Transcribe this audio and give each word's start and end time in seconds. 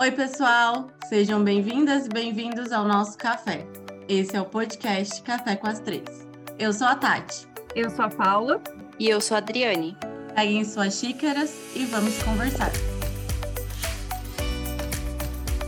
Oi, 0.00 0.10
pessoal! 0.12 0.90
Sejam 1.10 1.44
bem-vindas 1.44 2.06
e 2.06 2.08
bem-vindos 2.08 2.72
ao 2.72 2.88
nosso 2.88 3.18
café. 3.18 3.66
Esse 4.08 4.34
é 4.34 4.40
o 4.40 4.46
podcast 4.46 5.20
Café 5.20 5.56
com 5.56 5.66
as 5.66 5.78
Três. 5.78 6.26
Eu 6.58 6.72
sou 6.72 6.86
a 6.86 6.94
Tati. 6.94 7.46
Eu 7.76 7.90
sou 7.90 8.06
a 8.06 8.08
Paula. 8.08 8.62
E 8.98 9.10
eu 9.10 9.20
sou 9.20 9.34
a 9.34 9.38
Adriane. 9.38 9.94
Peguem 10.34 10.64
suas 10.64 10.98
xícaras 10.98 11.54
e 11.76 11.84
vamos 11.84 12.16
conversar. 12.22 12.72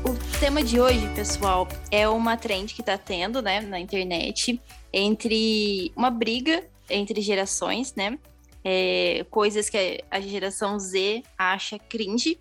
O 0.03 0.41
tema 0.41 0.63
de 0.63 0.81
hoje, 0.81 1.07
pessoal, 1.15 1.69
é 1.91 2.09
uma 2.09 2.35
trend 2.35 2.73
que 2.73 2.83
tá 2.83 2.97
tendo, 2.97 3.43
né, 3.43 3.61
na 3.61 3.79
internet, 3.79 4.59
entre 4.91 5.93
uma 5.95 6.11
briga 6.11 6.65
entre 6.89 7.21
gerações, 7.21 7.95
né? 7.95 8.19
É, 8.65 9.27
coisas 9.29 9.69
que 9.69 10.03
a 10.11 10.21
geração 10.23 10.79
Z 10.79 11.23
acha 11.37 11.79
cringe 11.79 12.41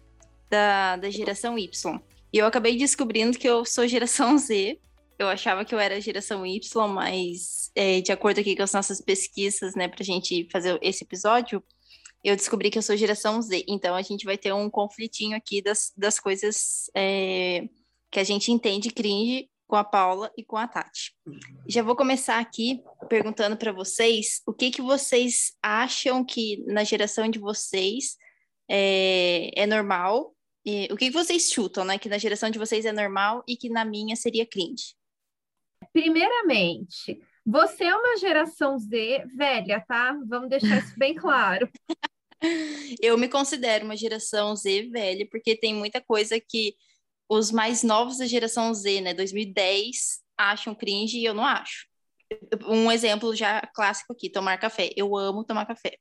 da, 0.51 0.97
da 0.97 1.09
geração 1.09 1.57
Y. 1.57 1.99
E 2.33 2.37
eu 2.37 2.45
acabei 2.45 2.77
descobrindo 2.77 3.39
que 3.39 3.47
eu 3.47 3.65
sou 3.65 3.87
geração 3.87 4.37
Z. 4.37 4.79
Eu 5.17 5.27
achava 5.27 5.63
que 5.63 5.73
eu 5.73 5.79
era 5.79 6.01
geração 6.01 6.45
Y, 6.45 6.87
mas 6.87 7.71
é, 7.73 8.01
de 8.01 8.11
acordo 8.11 8.39
aqui 8.39 8.55
com 8.55 8.63
as 8.63 8.73
nossas 8.73 9.01
pesquisas, 9.01 9.75
né, 9.75 9.87
pra 9.87 10.03
gente 10.03 10.47
fazer 10.51 10.77
esse 10.81 11.03
episódio, 11.03 11.63
eu 12.23 12.35
descobri 12.35 12.69
que 12.69 12.77
eu 12.77 12.81
sou 12.81 12.97
geração 12.97 13.41
Z. 13.41 13.63
Então 13.67 13.95
a 13.95 14.01
gente 14.01 14.25
vai 14.25 14.37
ter 14.37 14.53
um 14.53 14.69
conflitinho 14.69 15.37
aqui 15.37 15.61
das, 15.61 15.93
das 15.95 16.19
coisas 16.19 16.89
é, 16.95 17.67
que 18.11 18.19
a 18.19 18.23
gente 18.23 18.51
entende 18.51 18.89
cringe 18.89 19.49
com 19.67 19.77
a 19.77 19.83
Paula 19.85 20.29
e 20.37 20.43
com 20.43 20.57
a 20.57 20.67
Tati. 20.67 21.13
Já 21.65 21.81
vou 21.81 21.95
começar 21.95 22.39
aqui 22.39 22.81
perguntando 23.07 23.55
para 23.55 23.71
vocês 23.71 24.41
o 24.45 24.53
que, 24.53 24.69
que 24.69 24.81
vocês 24.81 25.53
acham 25.63 26.25
que 26.25 26.61
na 26.67 26.83
geração 26.83 27.29
de 27.29 27.39
vocês 27.39 28.17
é, 28.69 29.49
é 29.55 29.65
normal 29.65 30.35
e, 30.65 30.87
o 30.91 30.97
que 30.97 31.09
vocês 31.09 31.51
chutam, 31.51 31.83
né? 31.83 31.97
Que 31.97 32.09
na 32.09 32.17
geração 32.17 32.49
de 32.49 32.59
vocês 32.59 32.85
é 32.85 32.91
normal 32.91 33.43
e 33.47 33.55
que 33.55 33.69
na 33.69 33.83
minha 33.83 34.15
seria 34.15 34.45
cringe? 34.45 34.95
Primeiramente, 35.91 37.19
você 37.45 37.85
é 37.85 37.95
uma 37.95 38.17
geração 38.17 38.77
Z 38.77 39.25
velha, 39.35 39.83
tá? 39.87 40.17
Vamos 40.27 40.49
deixar 40.49 40.77
isso 40.77 40.93
bem 40.97 41.15
claro. 41.15 41.69
Eu 43.01 43.17
me 43.17 43.27
considero 43.27 43.85
uma 43.85 43.95
geração 43.95 44.55
Z 44.55 44.89
velha, 44.89 45.27
porque 45.29 45.55
tem 45.55 45.73
muita 45.73 46.01
coisa 46.01 46.39
que 46.39 46.75
os 47.29 47.51
mais 47.51 47.83
novos 47.83 48.17
da 48.17 48.25
geração 48.25 48.73
Z, 48.73 49.01
né, 49.01 49.13
2010, 49.13 50.21
acham 50.37 50.75
cringe 50.75 51.19
e 51.19 51.25
eu 51.25 51.33
não 51.33 51.45
acho. 51.45 51.87
Um 52.67 52.91
exemplo 52.91 53.35
já 53.35 53.61
clássico 53.73 54.13
aqui, 54.13 54.29
tomar 54.29 54.57
café. 54.57 54.89
Eu 54.97 55.15
amo 55.15 55.43
tomar 55.43 55.65
café. 55.65 55.97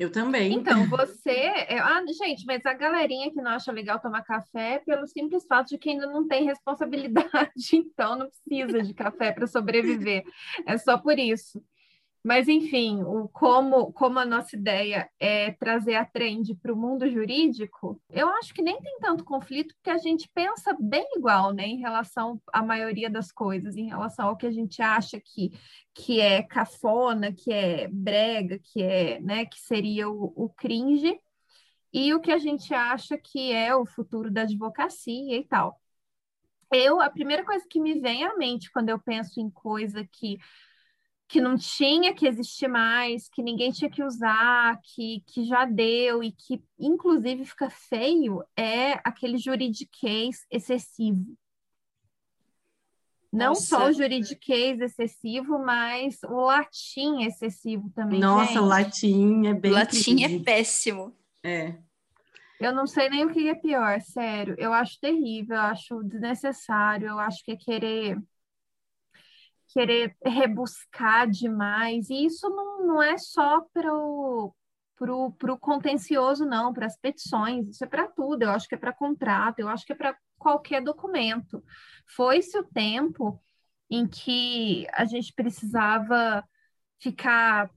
Eu 0.00 0.10
também. 0.10 0.54
Então, 0.54 0.88
você. 0.88 1.30
É... 1.30 1.78
Ah, 1.78 2.02
gente, 2.06 2.46
mas 2.46 2.64
a 2.64 2.72
galerinha 2.72 3.30
que 3.30 3.42
não 3.42 3.50
acha 3.50 3.70
legal 3.70 4.00
tomar 4.00 4.22
café 4.22 4.78
pelo 4.78 5.06
simples 5.06 5.44
fato 5.46 5.68
de 5.68 5.76
que 5.76 5.90
ainda 5.90 6.06
não 6.06 6.26
tem 6.26 6.42
responsabilidade, 6.42 7.28
então 7.74 8.16
não 8.16 8.26
precisa 8.26 8.82
de 8.82 8.94
café 8.94 9.30
para 9.30 9.46
sobreviver. 9.46 10.24
É 10.66 10.78
só 10.78 10.96
por 10.96 11.18
isso. 11.18 11.62
Mas, 12.22 12.48
enfim, 12.48 13.02
o, 13.02 13.28
como, 13.28 13.92
como 13.92 14.18
a 14.18 14.26
nossa 14.26 14.54
ideia 14.54 15.08
é 15.18 15.52
trazer 15.52 15.94
a 15.94 16.04
trend 16.04 16.54
para 16.56 16.72
o 16.72 16.76
mundo 16.76 17.08
jurídico, 17.10 18.00
eu 18.10 18.28
acho 18.28 18.52
que 18.52 18.60
nem 18.60 18.78
tem 18.80 18.98
tanto 18.98 19.24
conflito, 19.24 19.74
porque 19.74 19.88
a 19.88 19.96
gente 19.96 20.28
pensa 20.34 20.76
bem 20.78 21.06
igual, 21.16 21.52
né, 21.54 21.66
em 21.66 21.78
relação 21.78 22.40
à 22.52 22.62
maioria 22.62 23.08
das 23.08 23.32
coisas, 23.32 23.74
em 23.74 23.88
relação 23.88 24.28
ao 24.28 24.36
que 24.36 24.46
a 24.46 24.50
gente 24.50 24.82
acha 24.82 25.18
que, 25.18 25.50
que 25.94 26.20
é 26.20 26.42
cafona, 26.42 27.32
que 27.32 27.50
é 27.50 27.88
brega, 27.88 28.58
que 28.58 28.82
é, 28.82 29.18
né, 29.20 29.46
que 29.46 29.58
seria 29.58 30.08
o, 30.10 30.32
o 30.36 30.50
cringe, 30.50 31.18
e 31.92 32.14
o 32.14 32.20
que 32.20 32.30
a 32.30 32.38
gente 32.38 32.72
acha 32.74 33.16
que 33.18 33.52
é 33.52 33.74
o 33.74 33.86
futuro 33.86 34.30
da 34.30 34.42
advocacia 34.42 35.36
e 35.36 35.44
tal. 35.44 35.80
Eu, 36.72 37.00
a 37.00 37.10
primeira 37.10 37.44
coisa 37.44 37.66
que 37.68 37.80
me 37.80 37.98
vem 37.98 38.24
à 38.24 38.36
mente 38.36 38.70
quando 38.70 38.90
eu 38.90 38.98
penso 38.98 39.40
em 39.40 39.50
coisa 39.50 40.06
que 40.12 40.38
que 41.30 41.40
não 41.40 41.56
tinha 41.56 42.12
que 42.12 42.26
existir 42.26 42.66
mais, 42.66 43.28
que 43.28 43.40
ninguém 43.40 43.70
tinha 43.70 43.88
que 43.88 44.02
usar, 44.02 44.80
que, 44.82 45.22
que 45.28 45.44
já 45.44 45.64
deu 45.64 46.24
e 46.24 46.32
que, 46.32 46.60
inclusive, 46.76 47.44
fica 47.44 47.70
feio, 47.70 48.42
é 48.56 48.94
aquele 49.04 49.38
juridiquês 49.38 50.44
excessivo. 50.50 51.24
Não 53.32 53.50
Nossa. 53.50 53.62
só 53.62 53.86
o 53.86 53.92
juridiquês 53.92 54.80
excessivo, 54.80 55.56
mas 55.60 56.18
o 56.24 56.46
latim 56.46 57.22
excessivo 57.22 57.88
também. 57.94 58.18
Nossa, 58.18 58.54
gente. 58.54 58.58
o 58.58 58.64
latim 58.66 59.46
é 59.46 59.54
bem. 59.54 59.70
O 59.70 59.74
latim 59.74 60.24
é 60.24 60.38
péssimo. 60.40 61.16
É. 61.44 61.78
Eu 62.60 62.74
não 62.74 62.88
sei 62.88 63.08
nem 63.08 63.24
o 63.24 63.30
que 63.30 63.48
é 63.48 63.54
pior, 63.54 64.00
sério. 64.00 64.56
Eu 64.58 64.72
acho 64.72 64.98
terrível, 65.00 65.54
eu 65.54 65.62
acho 65.62 66.02
desnecessário, 66.02 67.06
eu 67.06 67.20
acho 67.20 67.44
que 67.44 67.52
é 67.52 67.56
querer 67.56 68.18
querer 69.72 70.16
rebuscar 70.24 71.28
demais. 71.28 72.10
E 72.10 72.26
isso 72.26 72.48
não, 72.48 72.86
não 72.86 73.02
é 73.02 73.16
só 73.18 73.60
para 73.72 73.92
o 73.94 74.54
pro, 75.00 75.32
pro 75.32 75.58
contencioso, 75.58 76.44
não, 76.44 76.74
para 76.74 76.84
as 76.84 76.98
petições, 76.98 77.66
isso 77.68 77.82
é 77.82 77.86
para 77.86 78.06
tudo, 78.06 78.42
eu 78.42 78.50
acho 78.50 78.68
que 78.68 78.74
é 78.74 78.78
para 78.78 78.92
contrato, 78.92 79.58
eu 79.58 79.68
acho 79.68 79.86
que 79.86 79.92
é 79.92 79.96
para 79.96 80.14
qualquer 80.38 80.82
documento. 80.82 81.64
Foi-se 82.14 82.58
o 82.58 82.64
tempo 82.64 83.40
em 83.90 84.06
que 84.06 84.86
a 84.92 85.06
gente 85.06 85.32
precisava 85.32 86.44
ficar 87.00 87.70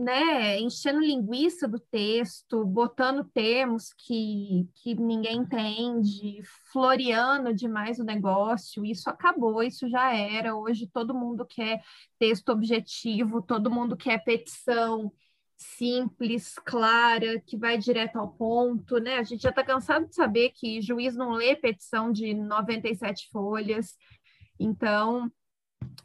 né, 0.00 0.58
enchendo 0.58 0.98
linguiça 0.98 1.68
do 1.68 1.78
texto, 1.78 2.64
botando 2.64 3.22
termos 3.22 3.92
que, 3.92 4.66
que 4.76 4.94
ninguém 4.94 5.40
entende, 5.40 6.40
floreando 6.72 7.52
demais 7.52 7.98
o 7.98 8.04
negócio, 8.04 8.82
isso 8.82 9.10
acabou, 9.10 9.62
isso 9.62 9.86
já 9.90 10.14
era. 10.16 10.56
Hoje 10.56 10.86
todo 10.86 11.12
mundo 11.12 11.44
quer 11.44 11.82
texto 12.18 12.48
objetivo, 12.48 13.42
todo 13.42 13.70
mundo 13.70 13.94
quer 13.94 14.24
petição 14.24 15.12
simples, 15.58 16.54
clara, 16.64 17.38
que 17.40 17.58
vai 17.58 17.76
direto 17.76 18.16
ao 18.16 18.32
ponto, 18.32 18.96
né? 18.98 19.18
A 19.18 19.22
gente 19.22 19.42
já 19.42 19.50
está 19.50 19.62
cansado 19.62 20.06
de 20.08 20.14
saber 20.14 20.52
que 20.54 20.80
juiz 20.80 21.14
não 21.14 21.32
lê 21.32 21.54
petição 21.54 22.10
de 22.10 22.32
97 22.32 23.28
folhas. 23.30 23.98
Então, 24.58 25.30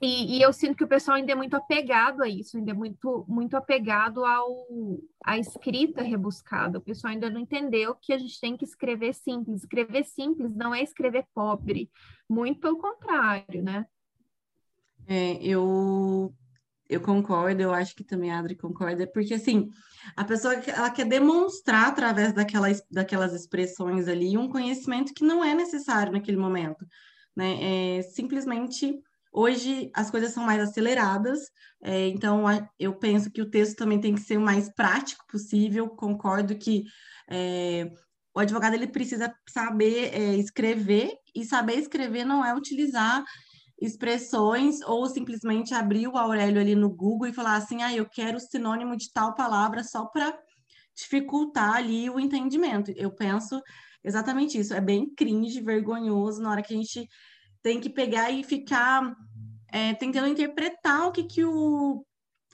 e, 0.01 0.37
e, 0.37 0.41
eu 0.41 0.51
sinto 0.51 0.75
que 0.75 0.83
o 0.83 0.87
pessoal 0.87 1.17
ainda 1.17 1.31
é 1.31 1.35
muito 1.35 1.55
apegado 1.55 2.21
a 2.21 2.27
isso, 2.27 2.57
ainda 2.57 2.71
é 2.71 2.73
muito, 2.73 3.25
muito 3.27 3.55
apegado 3.55 4.25
ao, 4.25 4.67
à 5.23 5.37
escrita 5.37 6.03
rebuscada. 6.03 6.77
O 6.77 6.81
pessoal 6.81 7.13
ainda 7.13 7.29
não 7.29 7.39
entendeu 7.39 7.95
que 7.95 8.11
a 8.11 8.17
gente 8.17 8.39
tem 8.39 8.57
que 8.57 8.65
escrever 8.65 9.13
simples. 9.13 9.61
Escrever 9.61 10.03
simples 10.03 10.53
não 10.53 10.75
é 10.75 10.83
escrever 10.83 11.25
pobre, 11.33 11.89
muito 12.29 12.59
pelo 12.59 12.77
contrário, 12.77 13.63
né? 13.63 13.85
É, 15.07 15.37
eu, 15.41 16.33
eu 16.89 16.99
concordo, 16.99 17.61
eu 17.61 17.73
acho 17.73 17.95
que 17.95 18.03
também 18.03 18.31
a 18.31 18.39
Adri 18.39 18.55
concorda, 18.55 19.07
porque 19.07 19.35
assim, 19.35 19.69
a 20.15 20.25
pessoa 20.25 20.55
ela 20.55 20.89
quer 20.89 21.05
demonstrar 21.05 21.87
através 21.87 22.33
daquelas, 22.33 22.83
daquelas 22.91 23.33
expressões 23.33 24.07
ali 24.07 24.37
um 24.37 24.49
conhecimento 24.49 25.13
que 25.13 25.23
não 25.23 25.43
é 25.43 25.53
necessário 25.53 26.11
naquele 26.11 26.37
momento, 26.37 26.85
né? 27.35 27.97
É 27.97 28.01
simplesmente 28.01 29.01
Hoje 29.37 29.91
as 29.93 30.09
coisas 30.09 30.31
são 30.31 30.45
mais 30.45 30.61
aceleradas, 30.61 31.39
é, 31.83 32.07
então 32.07 32.47
a, 32.47 32.69
eu 32.79 32.97
penso 32.97 33.29
que 33.29 33.41
o 33.41 33.49
texto 33.49 33.75
também 33.75 33.99
tem 33.99 34.15
que 34.15 34.21
ser 34.21 34.37
o 34.37 34.41
mais 34.41 34.73
prático 34.73 35.25
possível. 35.29 35.89
Concordo 35.89 36.57
que 36.57 36.85
é, 37.29 37.91
o 38.33 38.39
advogado 38.39 38.75
ele 38.75 38.87
precisa 38.87 39.35
saber 39.49 40.13
é, 40.13 40.35
escrever, 40.35 41.11
e 41.35 41.43
saber 41.43 41.75
escrever 41.75 42.23
não 42.23 42.45
é 42.45 42.55
utilizar 42.55 43.25
expressões 43.81 44.79
ou 44.81 45.05
simplesmente 45.09 45.73
abrir 45.73 46.07
o 46.07 46.17
Aurélio 46.17 46.61
ali 46.61 46.73
no 46.73 46.89
Google 46.89 47.27
e 47.27 47.33
falar 47.33 47.57
assim, 47.57 47.81
ah, 47.81 47.93
eu 47.93 48.07
quero 48.09 48.39
sinônimo 48.39 48.95
de 48.95 49.11
tal 49.11 49.35
palavra 49.35 49.83
só 49.83 50.05
para 50.05 50.33
dificultar 50.95 51.75
ali 51.75 52.09
o 52.09 52.21
entendimento. 52.21 52.89
Eu 52.95 53.13
penso 53.13 53.61
exatamente 54.01 54.57
isso. 54.57 54.73
É 54.73 54.79
bem 54.79 55.13
cringe, 55.13 55.59
vergonhoso 55.59 56.41
na 56.41 56.51
hora 56.51 56.63
que 56.63 56.73
a 56.73 56.77
gente 56.77 57.05
tem 57.65 57.81
que 57.81 57.89
pegar 57.89 58.29
e 58.29 58.43
ficar 58.43 59.17
é, 59.73 59.95
tentando 59.95 60.27
interpretar 60.27 61.07
o 61.07 61.11
que, 61.11 61.23
que 61.23 61.43
o, 61.43 62.05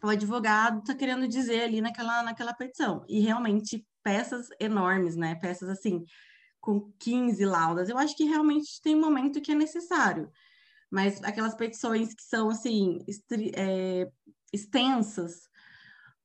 o 0.01 0.07
advogado 0.07 0.79
está 0.79 0.95
querendo 0.95 1.27
dizer 1.27 1.63
ali 1.63 1.81
naquela, 1.81 2.23
naquela 2.23 2.53
petição. 2.53 3.03
E 3.09 3.19
realmente, 3.19 3.85
peças 4.01 4.47
enormes, 4.57 5.17
né? 5.17 5.35
Peças 5.35 5.67
assim, 5.67 6.05
com 6.61 6.93
15 6.97 7.43
laudas. 7.43 7.89
Eu 7.89 7.97
acho 7.97 8.15
que 8.15 8.23
realmente 8.23 8.81
tem 8.81 8.95
um 8.95 9.01
momento 9.01 9.41
que 9.41 9.51
é 9.51 9.55
necessário. 9.55 10.31
Mas 10.89 11.21
aquelas 11.25 11.55
petições 11.55 12.13
que 12.13 12.23
são, 12.23 12.49
assim, 12.49 12.99
é, 13.53 14.09
extensas, 14.53 15.41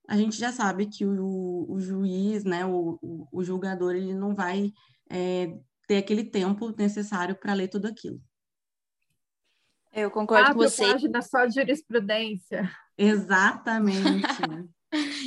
a 0.08 0.16
gente 0.16 0.38
já 0.38 0.52
sabe 0.52 0.86
que 0.86 1.04
o, 1.04 1.66
o 1.68 1.80
juiz, 1.80 2.44
né, 2.44 2.64
o, 2.64 3.00
o, 3.32 3.42
julgador, 3.42 3.96
ele 3.96 4.14
não 4.14 4.32
vai 4.32 4.70
é, 5.10 5.58
ter 5.88 5.96
aquele 5.96 6.22
tempo 6.22 6.72
necessário 6.78 7.34
para 7.34 7.52
ler 7.52 7.66
tudo 7.66 7.88
aquilo. 7.88 8.22
Eu 9.96 10.10
concordo 10.10 10.50
ah, 10.50 10.54
com 10.54 10.60
você. 10.60 10.92
página 10.92 11.22
só 11.22 11.46
de 11.46 11.54
jurisprudência. 11.54 12.70
Exatamente. 12.96 14.22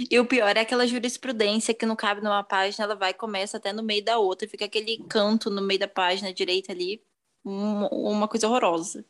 E 0.09 0.17
o 0.17 0.25
pior 0.25 0.55
é 0.55 0.61
aquela 0.61 0.87
jurisprudência 0.87 1.73
que 1.73 1.85
não 1.85 1.95
cabe 1.95 2.21
numa 2.21 2.41
página, 2.41 2.85
ela 2.85 2.95
vai 2.95 3.11
e 3.11 3.13
começa 3.13 3.57
até 3.57 3.73
no 3.73 3.83
meio 3.83 4.03
da 4.03 4.17
outra, 4.17 4.47
fica 4.47 4.65
aquele 4.65 5.03
canto 5.09 5.49
no 5.49 5.61
meio 5.61 5.79
da 5.79 5.87
página 5.87 6.33
direita 6.33 6.71
ali, 6.71 7.03
um, 7.45 7.85
uma 7.87 8.27
coisa 8.27 8.47
horrorosa. 8.47 9.05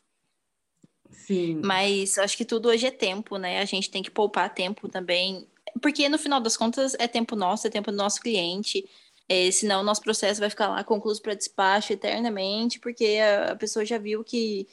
Sim. 1.12 1.62
Mas 1.64 2.18
acho 2.18 2.36
que 2.36 2.44
tudo 2.44 2.68
hoje 2.68 2.88
é 2.88 2.92
tempo, 2.92 3.38
né? 3.38 3.60
A 3.60 3.66
gente 3.66 3.92
tem 3.92 4.02
que 4.02 4.12
poupar 4.12 4.54
tempo 4.54 4.90
também. 4.90 5.48
Porque 5.82 6.10
no 6.10 6.18
final 6.18 6.42
das 6.42 6.58
contas 6.58 6.96
é 6.98 7.08
tempo 7.08 7.36
nosso, 7.36 7.68
é 7.68 7.70
tempo 7.70 7.92
do 7.92 7.98
nosso 7.98 8.20
cliente. 8.20 8.90
É, 9.28 9.52
senão 9.52 9.82
o 9.82 9.84
nosso 9.84 10.02
processo 10.02 10.40
vai 10.40 10.50
ficar 10.50 10.68
lá 10.70 10.84
concluído 10.84 11.22
para 11.22 11.36
despacho 11.36 11.94
eternamente, 11.94 12.80
porque 12.80 13.20
a, 13.22 13.52
a, 13.52 13.56
pessoa 13.56 13.86
já 13.86 14.00
viu 14.00 14.24
que 14.24 14.68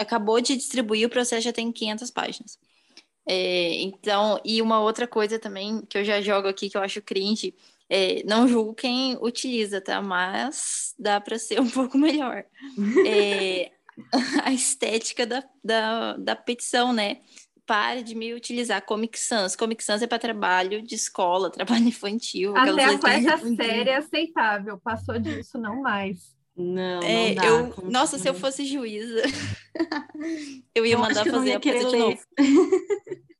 acabou 0.00 0.40
de 0.40 0.56
distribuir, 0.56 1.06
o 1.06 1.10
processo 1.10 1.42
já 1.42 1.52
tem 1.52 1.70
500 1.70 2.10
páginas. 2.10 2.58
É, 3.28 3.82
então, 3.82 4.40
e 4.44 4.60
uma 4.60 4.80
outra 4.80 5.06
coisa 5.06 5.38
também 5.38 5.82
que 5.82 5.98
eu 5.98 6.04
já 6.04 6.20
jogo 6.20 6.48
aqui 6.48 6.68
que 6.68 6.76
eu 6.76 6.82
acho 6.82 7.02
cringe, 7.02 7.54
é, 7.88 8.22
não 8.24 8.48
julgo 8.48 8.74
quem 8.74 9.16
utiliza, 9.20 9.80
tá? 9.80 10.00
Mas 10.00 10.94
dá 10.98 11.20
para 11.20 11.38
ser 11.38 11.60
um 11.60 11.68
pouco 11.70 11.98
melhor. 11.98 12.44
É, 13.06 13.70
a 14.44 14.52
estética 14.52 15.26
da, 15.26 15.44
da, 15.62 16.16
da 16.16 16.36
petição, 16.36 16.92
né? 16.92 17.18
Pare 17.66 18.02
de 18.02 18.16
me 18.16 18.34
utilizar 18.34 18.84
Comic 18.84 19.18
Sans. 19.18 19.54
Comic 19.54 19.84
Sans 19.84 20.02
é 20.02 20.06
para 20.06 20.18
trabalho 20.18 20.82
de 20.82 20.94
escola, 20.94 21.50
trabalho 21.52 21.86
infantil. 21.86 22.56
Até 22.56 22.84
a 22.84 22.98
quarta 22.98 23.38
série 23.38 23.90
é 23.90 23.96
aceitável. 23.96 24.80
Passou 24.82 25.18
disso, 25.18 25.58
não 25.58 25.82
mais. 25.82 26.39
Não, 26.60 27.02
é, 27.02 27.28
não 27.28 27.34
dá, 27.34 27.46
eu, 27.46 27.90
nossa, 27.90 28.18
se 28.18 28.28
eu 28.28 28.34
fosse 28.34 28.64
juíza, 28.66 29.22
eu 30.74 30.84
ia 30.84 30.94
eu 30.94 30.98
mandar 30.98 31.24
fazer 31.24 31.54
a 31.54 31.60
peça 31.60 31.88
de 31.88 31.96
novo. 31.96 32.20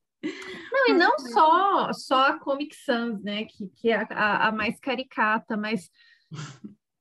Não, 0.73 0.89
e 0.89 0.93
não 0.93 1.19
só, 1.19 1.93
só 1.93 2.27
a 2.27 2.39
Comic 2.39 2.77
Sans, 2.77 3.23
né, 3.23 3.45
que, 3.45 3.69
que 3.69 3.91
é 3.91 4.07
a, 4.11 4.49
a 4.49 4.53
mais 4.53 4.79
caricata, 4.79 5.57
mas 5.57 5.91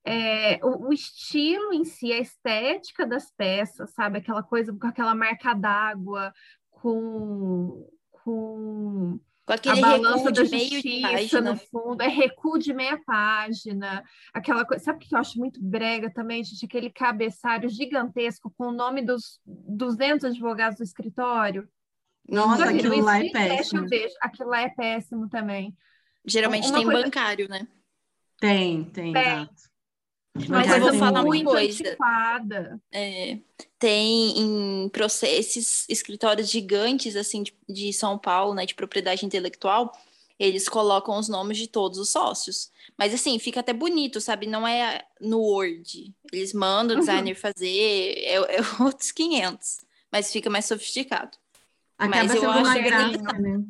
é, 0.05 0.59
o, 0.65 0.87
o, 0.87 0.93
estilo 0.93 1.73
em 1.73 1.83
si, 1.83 2.11
a 2.11 2.19
estética 2.19 3.05
das 3.05 3.31
peças, 3.31 3.91
sabe? 3.91 4.17
Aquela 4.17 4.41
coisa 4.41 4.73
com 4.73 4.87
aquela 4.87 5.13
marca 5.13 5.53
d'água, 5.53 6.33
com, 6.71 7.87
com, 8.09 9.19
com 9.49 9.53
aquele 9.53 9.79
a 9.79 9.81
balança 9.81 10.31
da 10.31 10.43
justiça 10.43 11.41
no 11.41 11.57
fundo, 11.57 12.01
é 12.03 12.07
recuo 12.07 12.59
de 12.59 12.71
meia 12.71 13.01
página, 13.03 14.03
aquela 14.31 14.63
coisa. 14.63 14.83
Sabe 14.83 15.03
o 15.03 15.07
que 15.07 15.15
eu 15.15 15.19
acho 15.19 15.39
muito 15.39 15.59
brega 15.59 16.11
também, 16.13 16.43
gente? 16.43 16.65
Aquele 16.65 16.91
cabeçário 16.91 17.67
gigantesco 17.67 18.53
com 18.55 18.67
o 18.67 18.71
nome 18.71 19.01
dos 19.01 19.39
200 19.45 20.25
advogados 20.25 20.77
do 20.77 20.83
escritório. 20.83 21.67
Nossa, 22.27 22.69
aquilo 22.69 23.01
lá 23.01 23.25
é 23.25 23.29
péssimo. 23.29 23.87
Aquilo 24.21 24.49
lá 24.49 24.61
é 24.61 24.69
péssimo 24.69 25.27
também. 25.27 25.75
Geralmente 26.23 26.67
uma 26.67 26.77
tem 26.77 26.85
coisa... 26.85 27.03
bancário, 27.03 27.49
né? 27.49 27.67
Tem, 28.39 28.83
tem, 28.83 29.13
tem. 29.13 29.21
exato. 29.21 29.68
Mas 30.47 30.71
eu 30.71 30.79
vou 30.79 30.93
falar 30.93 31.23
uma 31.23 31.43
coisa. 31.43 31.97
É, 32.91 33.37
tem 33.77 34.39
em 34.39 34.89
processos, 34.89 35.85
escritórios 35.89 36.49
gigantes, 36.49 37.15
assim, 37.15 37.43
de, 37.43 37.53
de, 37.67 37.91
São 37.93 38.17
Paulo, 38.17 38.53
né, 38.53 38.65
de 38.65 38.75
propriedade 38.75 39.25
intelectual, 39.25 39.91
eles 40.37 40.69
colocam 40.69 41.17
os 41.17 41.27
nomes 41.27 41.57
de 41.57 41.67
todos 41.67 41.99
os 41.99 42.09
sócios. 42.09 42.71
Mas, 42.97 43.13
assim, 43.13 43.37
fica 43.39 43.59
até 43.59 43.73
bonito, 43.73 44.21
sabe? 44.21 44.47
Não 44.47 44.67
é 44.67 45.03
no 45.19 45.39
Word. 45.39 46.13
Eles 46.31 46.53
mandam 46.53 46.97
o 46.97 46.99
designer 46.99 47.33
uhum. 47.33 47.39
fazer, 47.39 47.67
é, 47.67 48.35
é, 48.35 48.59
outros 48.79 49.11
500. 49.11 49.79
Mas 50.11 50.31
fica 50.31 50.49
mais 50.49 50.65
sofisticado. 50.65 51.37
Acaba 51.97 52.23
mas 52.23 52.31
sendo 52.31 52.49
uma 52.49 52.77
gráfica, 52.79 53.33
né? 53.33 53.63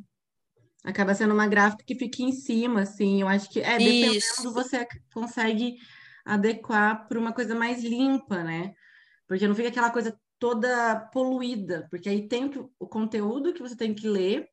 Acaba 0.84 1.14
sendo 1.14 1.34
uma 1.34 1.48
gráfica 1.48 1.84
que 1.84 1.96
fica 1.96 2.22
em 2.22 2.32
cima, 2.32 2.82
assim. 2.82 3.22
Eu 3.22 3.28
acho 3.28 3.50
que, 3.50 3.60
é, 3.60 3.78
dependendo, 3.78 4.16
Isso. 4.16 4.54
você 4.54 4.88
consegue 5.14 5.78
adequar 6.30 7.08
para 7.08 7.20
uma 7.20 7.34
coisa 7.34 7.56
mais 7.56 7.84
limpa, 7.84 8.44
né? 8.44 8.74
Porque 9.28 9.48
não 9.48 9.56
fica 9.56 9.70
aquela 9.70 9.92
coisa 9.92 10.18
toda 10.40 11.00
poluída, 11.14 11.88
porque 11.92 12.10
aí 12.10 12.28
tem 12.28 12.50
o 12.80 12.88
conteúdo 12.88 13.54
que 13.54 13.62
você 13.62 13.76
tem 13.76 13.94
que 13.94 14.08
ler, 14.08 14.48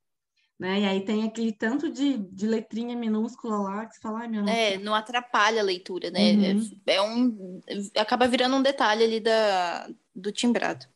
né? 0.58 0.81
E 0.81 0.84
aí 0.87 1.05
tem 1.05 1.25
aquele 1.25 1.52
tanto 1.52 1.90
de, 1.90 2.19
de 2.19 2.46
letrinha 2.46 2.96
minúscula 2.96 3.58
lá 3.58 3.87
que 3.87 3.94
você 3.94 4.00
fala, 4.00 4.20
ai, 4.20 4.28
meu 4.28 4.49
É, 4.49 4.78
não 4.78 4.94
atrapalha 4.94 5.61
a 5.61 5.64
leitura, 5.64 6.11
né? 6.11 6.32
Uhum. 6.32 6.70
É, 6.87 6.94
é, 6.94 7.02
um. 7.02 7.61
Acaba 7.96 8.26
virando 8.26 8.56
um 8.56 8.62
detalhe 8.62 9.05
ali 9.05 9.20
da, 9.20 9.88
do 10.14 10.32
timbrado. 10.32 10.87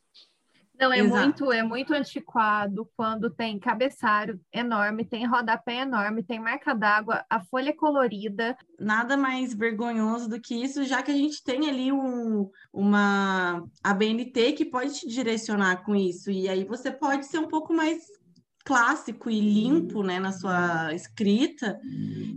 Não, 0.80 0.90
é 0.90 1.02
muito, 1.02 1.52
é 1.52 1.62
muito 1.62 1.92
antiquado 1.92 2.88
quando 2.96 3.28
tem 3.28 3.58
cabeçalho 3.58 4.40
enorme, 4.50 5.04
tem 5.04 5.26
rodapé 5.26 5.82
enorme, 5.82 6.22
tem 6.22 6.40
marca 6.40 6.74
d'água, 6.74 7.22
a 7.28 7.38
folha 7.38 7.68
é 7.68 7.74
colorida. 7.74 8.56
Nada 8.78 9.14
mais 9.14 9.52
vergonhoso 9.52 10.26
do 10.28 10.40
que 10.40 10.54
isso, 10.54 10.82
já 10.84 11.02
que 11.02 11.10
a 11.10 11.16
gente 11.16 11.44
tem 11.44 11.68
ali 11.68 11.92
um, 11.92 12.48
uma 12.72 13.62
ABNT 13.84 14.52
que 14.54 14.64
pode 14.64 14.98
te 14.98 15.06
direcionar 15.06 15.84
com 15.84 15.94
isso. 15.94 16.30
E 16.30 16.48
aí 16.48 16.64
você 16.64 16.90
pode 16.90 17.26
ser 17.26 17.38
um 17.38 17.48
pouco 17.48 17.74
mais 17.74 17.98
clássico 18.64 19.28
e 19.30 19.40
limpo, 19.40 20.02
né, 20.02 20.18
na 20.18 20.32
sua 20.32 20.94
escrita 20.94 21.78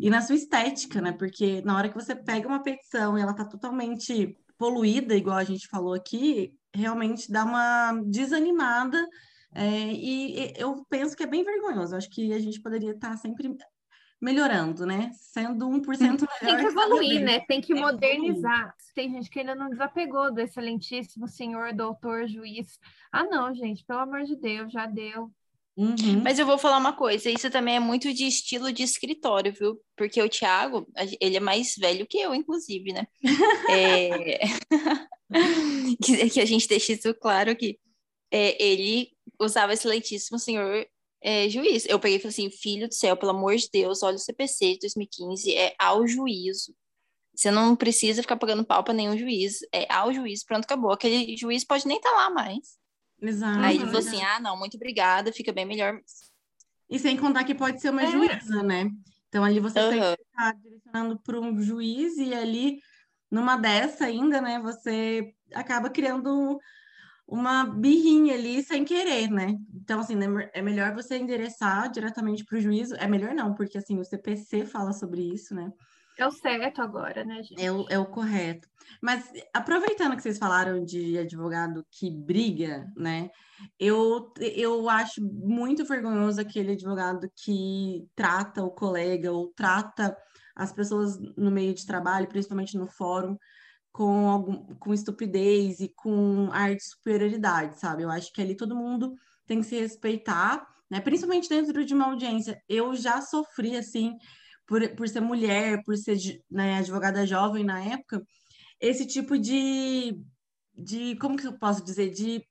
e 0.01 0.09
na 0.09 0.21
sua 0.21 0.35
estética, 0.35 1.01
né? 1.01 1.11
Porque 1.11 1.61
na 1.63 1.77
hora 1.77 1.89
que 1.89 1.95
você 1.95 2.15
pega 2.15 2.47
uma 2.47 2.63
petição 2.63 3.17
e 3.17 3.21
ela 3.21 3.33
tá 3.33 3.45
totalmente 3.45 4.37
poluída, 4.63 5.13
igual 5.13 5.35
a 5.35 5.43
gente 5.43 5.67
falou 5.67 5.93
aqui, 5.93 6.53
realmente 6.73 7.29
dá 7.29 7.43
uma 7.43 8.01
desanimada. 8.05 9.05
É, 9.53 9.67
e, 9.91 10.53
eu 10.55 10.85
penso 10.89 11.17
que 11.17 11.23
é 11.23 11.27
bem 11.27 11.43
vergonhoso. 11.43 11.93
Acho 11.93 12.09
que 12.09 12.31
a 12.31 12.39
gente 12.39 12.61
poderia 12.61 12.91
estar 12.91 13.17
sempre 13.17 13.53
melhorando, 14.21 14.85
né? 14.85 15.11
Sendo 15.15 15.67
1% 15.67 15.85
melhor. 15.91 16.39
Tem 16.39 16.55
que 16.55 16.65
evoluir, 16.65 17.21
né? 17.25 17.39
Tem 17.41 17.59
que 17.59 17.75
modernizar. 17.75 18.73
Tem 18.95 19.11
gente 19.11 19.29
que 19.29 19.39
ainda 19.41 19.53
não 19.53 19.69
desapegou 19.69 20.33
do 20.33 20.39
excelentíssimo 20.39 21.27
senhor, 21.27 21.73
doutor, 21.73 22.25
juiz. 22.25 22.79
Ah, 23.11 23.25
não, 23.25 23.53
gente, 23.53 23.83
pelo 23.85 23.99
amor 23.99 24.23
de 24.23 24.37
Deus, 24.37 24.71
já 24.71 24.85
deu. 24.85 25.29
Uhum. 25.75 26.21
Mas 26.23 26.37
eu 26.37 26.45
vou 26.45 26.57
falar 26.57 26.77
uma 26.77 26.93
coisa, 26.93 27.31
isso 27.31 27.49
também 27.49 27.75
é 27.75 27.79
muito 27.79 28.13
de 28.13 28.25
estilo 28.27 28.71
de 28.71 28.83
escritório, 28.83 29.51
viu? 29.51 29.81
Porque 29.95 30.21
o 30.21 30.29
Thiago, 30.29 30.87
ele 31.19 31.37
é 31.37 31.39
mais 31.39 31.73
velho 31.75 32.05
que 32.05 32.19
eu, 32.19 32.35
inclusive, 32.35 32.93
né? 32.93 33.07
é... 33.69 34.39
que, 36.31 36.39
a 36.39 36.45
gente 36.45 36.67
deixe 36.67 36.93
isso 36.93 37.13
claro 37.15 37.51
aqui. 37.51 37.79
É, 38.31 38.61
ele 38.63 39.11
usava 39.39 39.73
excelentíssimo 39.73 40.37
senhor 40.37 40.85
é, 41.21 41.49
juiz. 41.49 41.85
Eu 41.87 41.99
peguei 41.99 42.17
e 42.17 42.19
falei 42.19 42.33
assim, 42.33 42.51
filho 42.51 42.87
do 42.87 42.93
céu, 42.93 43.17
pelo 43.17 43.31
amor 43.31 43.55
de 43.55 43.69
Deus, 43.71 44.03
olha 44.03 44.15
o 44.15 44.19
CPC 44.19 44.73
de 44.73 44.79
2015, 44.81 45.55
é 45.55 45.75
ao 45.79 46.05
juízo. 46.07 46.75
Você 47.35 47.49
não 47.49 47.75
precisa 47.75 48.21
ficar 48.21 48.37
pagando 48.37 48.63
pau 48.63 48.83
para 48.83 48.93
nenhum 48.93 49.17
juiz, 49.17 49.59
é 49.73 49.91
ao 49.91 50.13
juiz, 50.13 50.43
pronto, 50.43 50.65
acabou. 50.65 50.91
Aquele 50.91 51.35
juiz 51.35 51.63
pode 51.63 51.87
nem 51.87 51.97
estar 51.97 52.11
tá 52.11 52.15
lá 52.15 52.29
mais. 52.29 52.77
Exato. 53.23 53.59
Aí 53.59 53.77
ele 53.77 53.85
falou 53.85 53.99
assim: 53.99 54.21
ah, 54.21 54.39
não, 54.39 54.57
muito 54.57 54.75
obrigada, 54.75 55.31
fica 55.31 55.53
bem 55.53 55.65
melhor. 55.65 55.99
E 56.89 56.99
sem 56.99 57.15
contar 57.15 57.43
que 57.45 57.55
pode 57.55 57.81
ser 57.81 57.89
uma 57.89 58.03
é. 58.03 58.11
juíza, 58.11 58.61
né? 58.61 58.89
Então 59.29 59.43
ali 59.43 59.59
você 59.59 59.79
uhum. 59.79 60.13
estar 60.13 60.53
direcionando 60.61 61.19
para 61.19 61.39
um 61.39 61.59
juiz 61.59 62.17
e 62.17 62.33
ali, 62.33 62.79
numa 63.31 63.55
dessa 63.55 64.05
ainda, 64.05 64.39
né, 64.39 64.59
você 64.59 65.33
acaba 65.55 65.89
criando 65.89 66.59
uma 67.27 67.63
birrinha 67.63 68.35
ali 68.35 68.61
sem 68.61 68.83
querer, 68.83 69.31
né? 69.31 69.57
Então, 69.73 70.01
assim, 70.01 70.15
né, 70.15 70.27
é 70.53 70.61
melhor 70.61 70.93
você 70.93 71.17
endereçar 71.17 71.89
diretamente 71.89 72.45
para 72.45 72.57
o 72.57 72.61
juízo. 72.61 72.95
É 72.95 73.07
melhor 73.07 73.33
não, 73.33 73.55
porque 73.55 73.77
assim, 73.77 73.97
o 73.97 74.05
CPC 74.05 74.65
fala 74.65 74.93
sobre 74.93 75.21
isso, 75.21 75.55
né? 75.55 75.71
É 76.17 76.27
o 76.27 76.31
certo 76.31 76.81
agora, 76.81 77.23
né, 77.23 77.41
gente? 77.43 77.61
É 77.61 77.71
o, 77.71 77.85
é 77.89 77.97
o 77.97 78.05
correto. 78.05 78.67
Mas 79.01 79.29
aproveitando 79.53 80.15
que 80.15 80.21
vocês 80.21 80.37
falaram 80.37 80.83
de 80.83 81.17
advogado 81.17 81.85
que 81.91 82.09
briga, 82.09 82.87
né? 82.95 83.29
Eu, 83.79 84.31
eu 84.39 84.89
acho 84.89 85.21
muito 85.23 85.85
vergonhoso 85.85 86.39
aquele 86.39 86.73
advogado 86.73 87.29
que 87.35 88.07
trata 88.15 88.63
o 88.63 88.71
colega 88.71 89.31
ou 89.31 89.51
trata 89.55 90.15
as 90.55 90.71
pessoas 90.71 91.17
no 91.35 91.49
meio 91.49 91.73
de 91.73 91.85
trabalho, 91.85 92.27
principalmente 92.27 92.77
no 92.77 92.87
fórum, 92.87 93.37
com, 93.91 94.29
algum, 94.29 94.75
com 94.75 94.93
estupidez 94.93 95.79
e 95.79 95.89
com 95.95 96.49
ar 96.51 96.75
de 96.75 96.83
superioridade, 96.83 97.79
sabe? 97.79 98.03
Eu 98.03 98.09
acho 98.09 98.31
que 98.31 98.41
ali 98.41 98.55
todo 98.55 98.75
mundo 98.75 99.13
tem 99.45 99.59
que 99.59 99.67
se 99.67 99.79
respeitar, 99.79 100.67
né? 100.89 100.99
Principalmente 100.99 101.49
dentro 101.49 101.83
de 101.83 101.93
uma 101.93 102.05
audiência. 102.05 102.61
Eu 102.69 102.95
já 102.95 103.21
sofri, 103.21 103.75
assim, 103.75 104.15
por, 104.65 104.87
por 104.95 105.07
ser 105.07 105.21
mulher, 105.21 105.83
por 105.83 105.97
ser 105.97 106.17
né, 106.49 106.77
advogada 106.77 107.25
jovem 107.25 107.63
na 107.63 107.83
época, 107.83 108.25
esse 108.79 109.05
tipo 109.05 109.37
de, 109.37 110.19
de 110.73 111.15
como 111.17 111.37
que 111.37 111.47
eu 111.47 111.57
posso 111.57 111.83
dizer, 111.83 112.09
de 112.11 112.45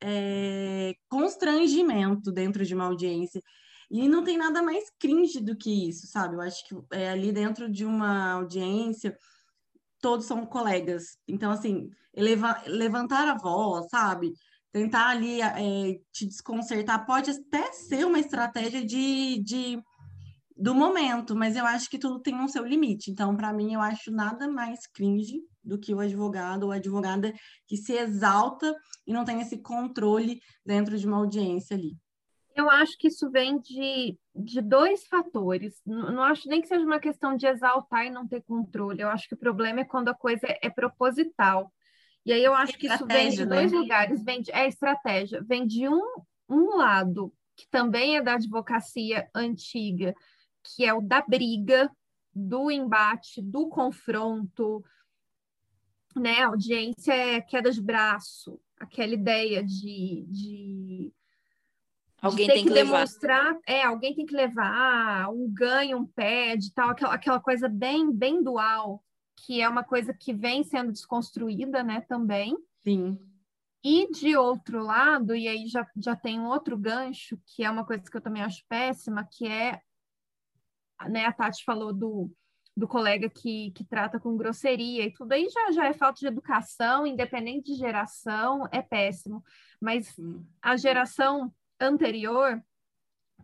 é, 0.00 0.94
constrangimento 1.08 2.32
dentro 2.32 2.64
de 2.64 2.74
uma 2.74 2.84
audiência. 2.84 3.42
E 3.90 4.08
não 4.08 4.24
tem 4.24 4.36
nada 4.36 4.62
mais 4.62 4.90
cringe 4.98 5.40
do 5.40 5.56
que 5.56 5.88
isso, 5.88 6.06
sabe? 6.08 6.34
Eu 6.34 6.40
acho 6.40 6.66
que 6.66 6.74
é, 6.92 7.10
ali 7.10 7.30
dentro 7.30 7.70
de 7.70 7.84
uma 7.84 8.32
audiência, 8.32 9.16
todos 10.00 10.26
são 10.26 10.44
colegas. 10.44 11.16
Então, 11.26 11.50
assim, 11.52 11.88
eleva, 12.12 12.62
levantar 12.66 13.28
a 13.28 13.38
voz, 13.38 13.86
sabe? 13.88 14.32
Tentar 14.72 15.08
ali 15.08 15.40
é, 15.40 16.00
te 16.12 16.26
desconcertar 16.26 17.06
pode 17.06 17.30
até 17.30 17.72
ser 17.72 18.04
uma 18.04 18.18
estratégia 18.18 18.84
de, 18.84 19.40
de 19.42 19.80
do 20.56 20.74
momento, 20.74 21.36
mas 21.36 21.54
eu 21.54 21.66
acho 21.66 21.90
que 21.90 21.98
tudo 21.98 22.20
tem 22.20 22.34
um 22.34 22.48
seu 22.48 22.64
limite. 22.64 23.10
Então, 23.10 23.36
para 23.36 23.52
mim, 23.52 23.74
eu 23.74 23.80
acho 23.80 24.10
nada 24.10 24.48
mais 24.48 24.86
cringe 24.86 25.42
do 25.62 25.78
que 25.78 25.94
o 25.94 26.00
advogado 26.00 26.64
ou 26.64 26.72
advogada 26.72 27.32
que 27.66 27.76
se 27.76 27.92
exalta 27.92 28.74
e 29.06 29.12
não 29.12 29.24
tem 29.24 29.40
esse 29.40 29.58
controle 29.58 30.40
dentro 30.64 30.96
de 30.96 31.06
uma 31.06 31.18
audiência 31.18 31.76
ali. 31.76 31.96
Eu 32.54 32.70
acho 32.70 32.96
que 32.96 33.08
isso 33.08 33.30
vem 33.30 33.60
de, 33.60 34.18
de 34.34 34.62
dois 34.62 35.06
fatores. 35.06 35.78
Não, 35.84 36.10
não 36.10 36.22
acho 36.22 36.48
nem 36.48 36.62
que 36.62 36.68
seja 36.68 36.86
uma 36.86 36.98
questão 36.98 37.36
de 37.36 37.46
exaltar 37.46 38.06
e 38.06 38.10
não 38.10 38.26
ter 38.26 38.42
controle. 38.42 39.02
Eu 39.02 39.08
acho 39.08 39.28
que 39.28 39.34
o 39.34 39.38
problema 39.38 39.80
é 39.80 39.84
quando 39.84 40.08
a 40.08 40.14
coisa 40.14 40.46
é, 40.46 40.58
é 40.62 40.70
proposital. 40.70 41.70
E 42.24 42.32
aí 42.32 42.42
eu 42.42 42.54
acho 42.54 42.78
que 42.78 42.86
isso 42.86 43.06
vem 43.06 43.28
de 43.28 43.44
né? 43.44 43.56
dois 43.56 43.72
lugares. 43.72 44.24
Vem 44.24 44.40
de, 44.40 44.50
é 44.52 44.66
estratégia. 44.66 45.44
Vem 45.46 45.66
de 45.66 45.86
um, 45.86 46.02
um 46.48 46.76
lado, 46.76 47.30
que 47.54 47.68
também 47.68 48.16
é 48.16 48.22
da 48.22 48.34
advocacia 48.34 49.28
antiga, 49.34 50.14
que 50.74 50.84
é 50.84 50.92
o 50.92 51.00
da 51.00 51.20
briga, 51.20 51.90
do 52.34 52.70
embate, 52.70 53.40
do 53.40 53.68
confronto, 53.68 54.84
né? 56.14 56.42
Audiência 56.42 57.12
é 57.12 57.40
queda 57.40 57.70
de 57.70 57.80
braço, 57.80 58.60
aquela 58.78 59.14
ideia 59.14 59.62
de, 59.64 60.26
de 60.28 61.12
Alguém 62.20 62.48
tem 62.48 62.64
que, 62.64 62.68
que 62.68 62.74
demonstrar, 62.74 63.46
levar. 63.46 63.60
é, 63.66 63.84
alguém 63.84 64.14
tem 64.14 64.26
que 64.26 64.34
levar, 64.34 65.28
um 65.30 65.48
ganho, 65.52 65.98
um 65.98 66.06
pede, 66.06 66.72
tal, 66.72 66.90
aquela, 66.90 67.14
aquela 67.14 67.40
coisa 67.40 67.68
bem, 67.68 68.10
bem 68.10 68.42
dual, 68.42 69.02
que 69.36 69.60
é 69.60 69.68
uma 69.68 69.84
coisa 69.84 70.14
que 70.14 70.32
vem 70.32 70.64
sendo 70.64 70.92
desconstruída, 70.92 71.82
né, 71.82 72.00
também. 72.02 72.56
Sim. 72.82 73.18
E 73.84 74.10
de 74.10 74.36
outro 74.36 74.82
lado, 74.82 75.36
e 75.36 75.46
aí 75.46 75.68
já, 75.68 75.86
já 75.96 76.16
tem 76.16 76.40
um 76.40 76.46
outro 76.46 76.76
gancho, 76.76 77.38
que 77.46 77.62
é 77.62 77.70
uma 77.70 77.84
coisa 77.84 78.02
que 78.02 78.16
eu 78.16 78.20
também 78.20 78.42
acho 78.42 78.64
péssima, 78.68 79.28
que 79.30 79.46
é, 79.46 79.80
né, 81.08 81.26
a 81.26 81.32
Tati 81.32 81.64
falou 81.64 81.92
do, 81.92 82.30
do 82.76 82.86
colega 82.86 83.28
que, 83.28 83.70
que 83.72 83.84
trata 83.84 84.20
com 84.20 84.36
grosseria 84.36 85.04
e 85.04 85.12
tudo 85.12 85.32
aí 85.32 85.48
já, 85.48 85.72
já 85.72 85.86
é 85.86 85.92
falta 85.92 86.20
de 86.20 86.26
educação, 86.26 87.06
independente 87.06 87.72
de 87.72 87.78
geração, 87.78 88.68
é 88.70 88.82
péssimo. 88.82 89.42
Mas 89.80 90.14
a 90.60 90.76
geração 90.76 91.52
anterior 91.80 92.62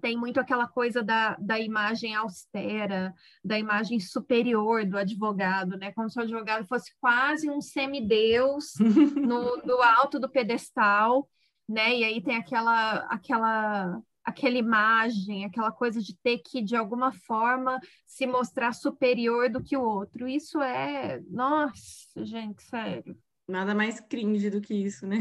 tem 0.02 0.16
muito 0.16 0.40
aquela 0.40 0.66
coisa 0.66 1.02
da, 1.02 1.36
da 1.36 1.60
imagem 1.60 2.14
austera, 2.14 3.14
da 3.42 3.56
imagem 3.56 4.00
superior 4.00 4.84
do 4.84 4.98
advogado, 4.98 5.78
né? 5.78 5.92
Como 5.92 6.10
se 6.10 6.18
o 6.18 6.22
advogado 6.22 6.66
fosse 6.66 6.92
quase 7.00 7.48
um 7.48 7.60
semideus 7.60 8.74
no, 9.16 9.58
no 9.58 9.80
alto 9.80 10.18
do 10.18 10.28
pedestal, 10.28 11.28
né? 11.68 11.96
E 11.96 12.04
aí 12.04 12.20
tem 12.20 12.36
aquela, 12.36 12.96
aquela, 13.08 14.00
aquela 14.24 14.56
imagem, 14.56 15.44
aquela 15.44 15.72
coisa 15.72 16.00
de 16.00 16.16
ter 16.16 16.38
que, 16.38 16.62
de 16.62 16.76
alguma 16.76 17.12
forma, 17.12 17.78
se 18.06 18.26
mostrar 18.26 18.72
superior 18.72 19.50
do 19.50 19.62
que 19.62 19.76
o 19.76 19.82
outro. 19.82 20.28
Isso 20.28 20.60
é... 20.60 21.20
Nossa, 21.28 22.24
gente, 22.24 22.62
sério. 22.62 23.16
Nada 23.48 23.74
mais 23.74 24.00
cringe 24.00 24.50
do 24.50 24.60
que 24.60 24.74
isso, 24.74 25.06
né? 25.06 25.18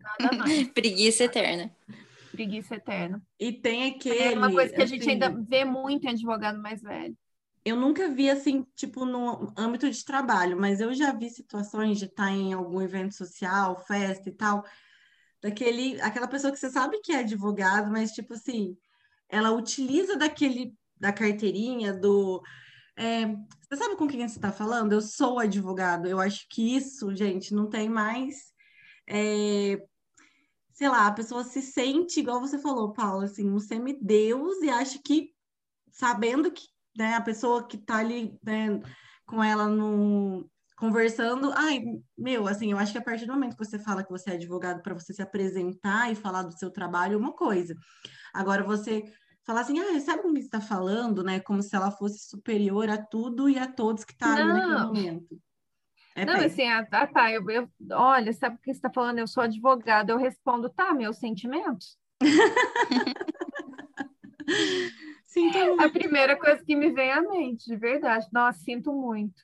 Nada 0.00 0.36
mais. 0.36 0.68
Preguiça 0.68 1.24
eterna 1.24 1.74
preguiça 2.34 2.74
eterna. 2.74 3.22
E 3.38 3.52
tem 3.52 3.90
aquele. 3.90 4.18
É 4.18 4.36
uma 4.36 4.50
coisa 4.50 4.72
que 4.72 4.82
a 4.82 4.86
gente 4.86 5.02
assim, 5.02 5.12
ainda 5.12 5.30
vê 5.30 5.64
muito 5.64 6.04
em 6.04 6.10
advogado 6.10 6.60
mais 6.60 6.82
velho. 6.82 7.16
Eu 7.64 7.76
nunca 7.76 8.10
vi 8.10 8.28
assim, 8.28 8.66
tipo, 8.74 9.06
no 9.06 9.52
âmbito 9.56 9.90
de 9.90 10.04
trabalho, 10.04 10.60
mas 10.60 10.80
eu 10.80 10.92
já 10.92 11.12
vi 11.12 11.30
situações 11.30 11.98
de 11.98 12.04
estar 12.04 12.30
em 12.30 12.52
algum 12.52 12.82
evento 12.82 13.14
social, 13.14 13.82
festa 13.86 14.28
e 14.28 14.32
tal, 14.32 14.64
daquele, 15.44 16.00
aquela 16.00 16.26
pessoa 16.26 16.50
que 16.50 16.58
você 16.58 16.70
sabe 16.70 17.00
que 17.00 17.12
é 17.12 17.18
advogado, 17.18 17.90
mas 17.92 18.12
tipo 18.12 18.32
assim, 18.32 18.74
ela 19.28 19.50
utiliza 19.50 20.16
daquele, 20.16 20.74
da 20.98 21.12
carteirinha, 21.12 21.92
do. 21.92 22.42
É, 22.96 23.26
você 23.26 23.76
sabe 23.76 23.94
com 23.96 24.08
quem 24.08 24.26
você 24.26 24.36
está 24.36 24.50
falando? 24.50 24.94
Eu 24.94 25.02
sou 25.02 25.38
advogado. 25.38 26.06
Eu 26.06 26.18
acho 26.18 26.46
que 26.48 26.74
isso, 26.74 27.14
gente, 27.14 27.52
não 27.52 27.68
tem 27.68 27.90
mais. 27.90 28.54
É, 29.06 29.86
sei 30.72 30.88
lá, 30.88 31.08
a 31.08 31.12
pessoa 31.12 31.44
se 31.44 31.60
sente, 31.60 32.20
igual 32.20 32.40
você 32.40 32.58
falou, 32.58 32.94
Paula, 32.94 33.26
assim, 33.26 33.50
um 33.50 33.58
semideus 33.58 34.62
e 34.62 34.70
acha 34.70 34.98
que, 35.04 35.30
sabendo 35.92 36.50
que 36.50 36.64
né, 36.96 37.16
a 37.16 37.20
pessoa 37.20 37.66
que 37.66 37.76
tá 37.76 37.98
ali 37.98 38.38
né, 38.42 38.80
com 39.26 39.44
ela 39.44 39.68
no, 39.68 40.48
conversando, 40.76 41.52
ai, 41.54 41.82
meu, 42.16 42.46
assim, 42.46 42.72
eu 42.72 42.78
acho 42.78 42.92
que 42.92 42.98
a 42.98 43.02
partir 43.02 43.26
do 43.26 43.32
momento 43.32 43.56
que 43.56 43.64
você 43.64 43.78
fala 43.78 44.02
que 44.02 44.10
você 44.10 44.30
é 44.30 44.34
advogado 44.34 44.82
para 44.82 44.94
você 44.94 45.12
se 45.12 45.22
apresentar 45.22 46.10
e 46.10 46.14
falar 46.14 46.42
do 46.42 46.58
seu 46.58 46.70
trabalho, 46.70 47.14
é 47.14 47.16
uma 47.16 47.32
coisa. 47.32 47.74
Agora, 48.32 48.64
você 48.64 49.04
falar 49.44 49.60
assim, 49.60 49.78
ah, 49.78 50.00
sabe 50.00 50.22
como 50.22 50.34
você 50.34 50.40
está 50.40 50.60
falando, 50.60 51.22
né? 51.22 51.40
Como 51.40 51.62
se 51.62 51.76
ela 51.76 51.90
fosse 51.90 52.28
superior 52.28 52.88
a 52.88 52.98
tudo 52.98 53.48
e 53.48 53.58
a 53.58 53.70
todos 53.70 54.04
que 54.04 54.12
estão 54.12 54.28
tá 54.28 54.34
ali 54.34 54.52
naquele 54.52 54.86
momento. 54.86 55.38
É 56.16 56.24
não, 56.24 56.34
assim, 56.34 56.68
ah, 56.68 56.86
tá, 56.86 57.06
tá 57.06 57.32
eu, 57.32 57.48
eu, 57.50 57.68
olha, 57.90 58.32
sabe 58.32 58.56
o 58.56 58.58
que 58.58 58.72
você 58.72 58.78
está 58.78 58.90
falando? 58.90 59.18
Eu 59.18 59.26
sou 59.26 59.42
advogada, 59.42 60.12
eu 60.12 60.16
respondo, 60.16 60.70
tá, 60.70 60.94
meus 60.94 61.18
sentimentos. 61.18 61.98
sinto 65.26 65.58
muito. 65.58 65.82
A 65.82 65.90
primeira 65.90 66.38
coisa 66.38 66.64
que 66.64 66.76
me 66.76 66.92
vem 66.92 67.10
à 67.10 67.20
mente, 67.20 67.66
de 67.66 67.76
verdade. 67.76 68.28
Nossa, 68.32 68.60
sinto 68.60 68.92
muito. 68.92 69.43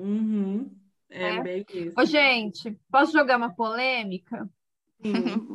Uhum. 0.00 0.70
É, 1.08 1.36
é, 1.36 1.42
bem 1.42 1.66
isso. 1.68 1.94
Ô, 1.98 2.04
gente, 2.04 2.78
posso 2.90 3.12
jogar 3.12 3.36
uma 3.36 3.54
polêmica? 3.54 4.48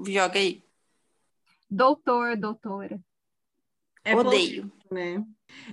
Joga 0.08 0.40
aí. 0.40 0.64
Doutor, 1.70 2.38
doutora. 2.38 3.00
É 4.04 4.16
Odeio. 4.16 4.72
né? 4.92 5.26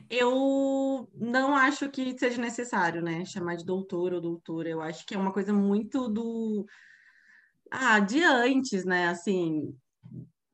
Eu 0.09 1.11
não 1.15 1.55
acho 1.55 1.91
que 1.91 2.19
seja 2.19 2.41
necessário, 2.41 3.03
né? 3.03 3.25
Chamar 3.25 3.57
de 3.57 3.65
doutor 3.65 4.15
ou 4.15 4.21
doutora. 4.21 4.69
Eu 4.69 4.81
acho 4.81 5.05
que 5.05 5.15
é 5.15 5.19
uma 5.19 5.33
coisa 5.33 5.53
muito 5.53 6.09
do. 6.09 6.65
Ah, 7.71 8.01
de 8.01 8.23
antes, 8.23 8.85
né? 8.85 9.09
Assim, 9.09 9.77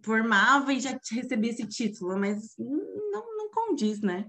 formava 0.03 0.73
e 0.73 0.81
já 0.81 0.99
recebia 1.11 1.51
esse 1.51 1.67
título, 1.67 2.19
mas 2.19 2.55
não, 2.59 3.37
não 3.37 3.51
condiz, 3.51 4.01
né? 4.01 4.27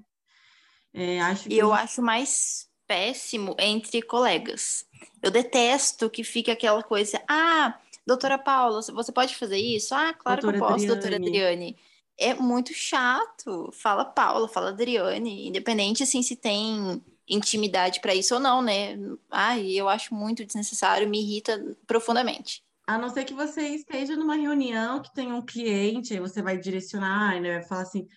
É, 0.94 1.22
acho 1.22 1.48
que... 1.48 1.56
Eu 1.56 1.72
acho 1.72 2.02
mais 2.02 2.69
péssimo 2.90 3.56
entre 3.60 4.02
colegas. 4.02 4.84
Eu 5.22 5.30
detesto 5.30 6.10
que 6.10 6.24
fique 6.24 6.50
aquela 6.50 6.82
coisa, 6.82 7.22
ah, 7.30 7.78
doutora 8.06 8.40
Paula, 8.40 8.82
você 8.82 9.12
pode 9.12 9.36
fazer 9.36 9.60
isso? 9.60 9.94
Ah, 9.94 10.12
claro 10.12 10.42
doutora 10.42 10.58
que 10.58 10.64
eu 10.64 10.68
posso, 10.68 10.86
Adriane. 10.86 10.88
doutora 10.88 11.16
Adriane 11.18 11.78
é 12.18 12.34
muito 12.34 12.74
chato. 12.74 13.70
Fala 13.72 14.04
Paula, 14.04 14.50
fala 14.50 14.70
Adriane, 14.70 15.48
independente 15.48 16.02
assim 16.02 16.24
se 16.24 16.36
tem 16.36 17.00
intimidade 17.28 18.02
para 18.02 18.16
isso 18.16 18.34
ou 18.34 18.40
não, 18.40 18.60
né? 18.60 18.98
Ai, 19.30 19.70
eu 19.74 19.88
acho 19.88 20.16
muito 20.16 20.44
desnecessário, 20.44 21.08
me 21.08 21.22
irrita 21.22 21.64
profundamente. 21.86 22.64
A 22.88 22.98
não 22.98 23.10
ser 23.10 23.24
que 23.24 23.36
você 23.36 23.68
esteja 23.68 24.16
numa 24.16 24.36
reunião 24.36 25.00
que 25.00 25.14
tem 25.14 25.32
um 25.32 25.44
cliente, 25.44 26.16
aí 26.16 26.20
você 26.20 26.42
vai 26.42 26.58
direcionar, 26.58 27.40
né? 27.40 27.60
Vai 27.60 27.68
falar 27.68 27.82
assim, 27.84 28.08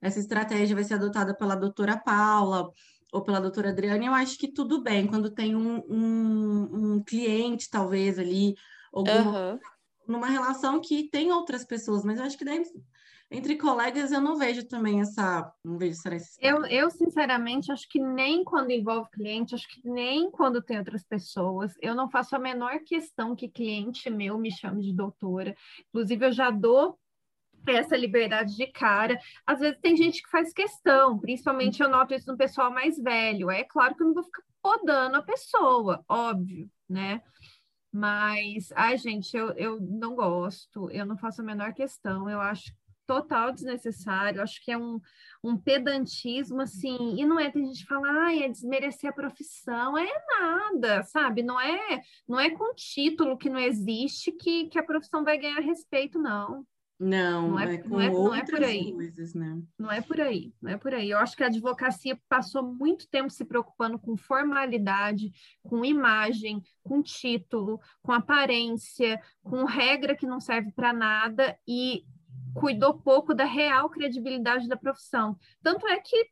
essa 0.00 0.20
estratégia 0.20 0.76
vai 0.76 0.84
ser 0.84 0.94
adotada 0.94 1.34
pela 1.34 1.56
doutora 1.56 1.96
Paula 1.96 2.70
ou 3.12 3.22
pela 3.22 3.40
doutora 3.40 3.70
Adriane, 3.70 4.06
eu 4.06 4.14
acho 4.14 4.38
que 4.38 4.52
tudo 4.52 4.82
bem. 4.82 5.06
Quando 5.06 5.30
tem 5.30 5.54
um, 5.54 5.82
um, 5.88 6.94
um 6.96 7.02
cliente, 7.02 7.68
talvez, 7.70 8.18
ali, 8.18 8.54
alguma, 8.92 9.52
uhum. 9.52 9.58
numa 10.06 10.26
relação 10.28 10.80
que 10.80 11.08
tem 11.10 11.32
outras 11.32 11.64
pessoas, 11.64 12.04
mas 12.04 12.18
eu 12.18 12.24
acho 12.24 12.38
que 12.38 12.44
deve 12.44 12.64
entre 13.32 13.56
colegas, 13.56 14.10
eu 14.10 14.20
não 14.20 14.36
vejo 14.36 14.66
também 14.66 15.00
essa. 15.00 15.52
Não 15.64 15.78
vejo 15.78 15.92
essa 15.92 16.10
necessidade. 16.10 16.52
Eu, 16.52 16.66
eu, 16.66 16.90
sinceramente, 16.90 17.70
acho 17.70 17.88
que 17.88 18.00
nem 18.00 18.42
quando 18.42 18.72
envolve 18.72 19.08
cliente, 19.12 19.54
acho 19.54 19.68
que 19.68 19.88
nem 19.88 20.28
quando 20.32 20.60
tem 20.60 20.78
outras 20.78 21.04
pessoas. 21.04 21.72
Eu 21.80 21.94
não 21.94 22.10
faço 22.10 22.34
a 22.34 22.40
menor 22.40 22.80
questão 22.80 23.36
que 23.36 23.48
cliente 23.48 24.10
meu 24.10 24.36
me 24.36 24.50
chame 24.50 24.82
de 24.82 24.92
doutora. 24.92 25.54
Inclusive, 25.88 26.26
eu 26.26 26.32
já 26.32 26.50
dou 26.50 26.98
essa 27.66 27.96
liberdade 27.96 28.56
de 28.56 28.66
cara. 28.66 29.18
Às 29.46 29.60
vezes 29.60 29.78
tem 29.80 29.96
gente 29.96 30.22
que 30.22 30.30
faz 30.30 30.52
questão, 30.52 31.18
principalmente 31.18 31.82
eu 31.82 31.88
noto 31.88 32.14
isso 32.14 32.30
no 32.30 32.38
pessoal 32.38 32.70
mais 32.72 32.98
velho. 32.98 33.50
É 33.50 33.64
claro 33.64 33.94
que 33.94 34.02
eu 34.02 34.06
não 34.06 34.14
vou 34.14 34.24
ficar 34.24 34.42
podando 34.62 35.16
a 35.16 35.22
pessoa, 35.22 36.04
óbvio, 36.08 36.70
né? 36.88 37.22
Mas, 37.92 38.70
ai, 38.76 38.96
gente, 38.96 39.36
eu, 39.36 39.50
eu 39.54 39.80
não 39.80 40.14
gosto, 40.14 40.88
eu 40.90 41.04
não 41.04 41.16
faço 41.16 41.40
a 41.40 41.44
menor 41.44 41.72
questão. 41.72 42.30
Eu 42.30 42.40
acho 42.40 42.72
total 43.10 43.50
desnecessário, 43.50 44.40
acho 44.40 44.64
que 44.64 44.70
é 44.70 44.78
um, 44.78 45.00
um 45.42 45.56
pedantismo, 45.56 46.60
assim, 46.60 47.16
e 47.18 47.26
não 47.26 47.40
é, 47.40 47.50
tem 47.50 47.66
gente 47.66 47.82
que 47.82 47.88
fala, 47.88 48.06
ah, 48.08 48.36
é 48.36 48.48
desmerecer 48.48 49.10
a 49.10 49.12
profissão, 49.12 49.98
é 49.98 50.06
nada, 50.38 51.02
sabe, 51.02 51.42
não 51.42 51.60
é, 51.60 52.00
não 52.28 52.38
é 52.38 52.50
com 52.50 52.72
título 52.72 53.36
que 53.36 53.50
não 53.50 53.58
existe 53.58 54.30
que, 54.30 54.68
que 54.68 54.78
a 54.78 54.84
profissão 54.84 55.24
vai 55.24 55.36
ganhar 55.38 55.58
respeito, 55.58 56.20
não. 56.20 56.64
Não, 57.02 57.52
não 57.52 57.58
é, 57.58 57.76
é 57.76 57.82
não, 57.82 58.00
é, 58.00 58.10
não 58.10 58.34
é 58.34 58.44
por 58.44 58.62
aí. 58.62 58.92
Coisas, 58.92 59.32
né? 59.32 59.62
Não 59.78 59.90
é 59.90 60.02
por 60.02 60.20
aí, 60.20 60.52
não 60.60 60.70
é 60.70 60.76
por 60.76 60.92
aí. 60.92 61.08
Eu 61.08 61.16
acho 61.16 61.34
que 61.34 61.42
a 61.42 61.46
advocacia 61.46 62.20
passou 62.28 62.62
muito 62.62 63.08
tempo 63.08 63.30
se 63.30 63.42
preocupando 63.42 63.98
com 63.98 64.18
formalidade, 64.18 65.32
com 65.62 65.82
imagem, 65.82 66.62
com 66.82 67.02
título, 67.02 67.80
com 68.02 68.12
aparência, 68.12 69.18
com 69.42 69.64
regra 69.64 70.14
que 70.14 70.26
não 70.26 70.40
serve 70.40 70.72
para 70.72 70.92
nada 70.92 71.58
e 71.66 72.04
cuidou 72.54 73.00
pouco 73.00 73.34
da 73.34 73.44
real 73.44 73.88
credibilidade 73.88 74.68
da 74.68 74.76
profissão. 74.76 75.38
Tanto 75.62 75.88
é 75.88 75.98
que 76.00 76.26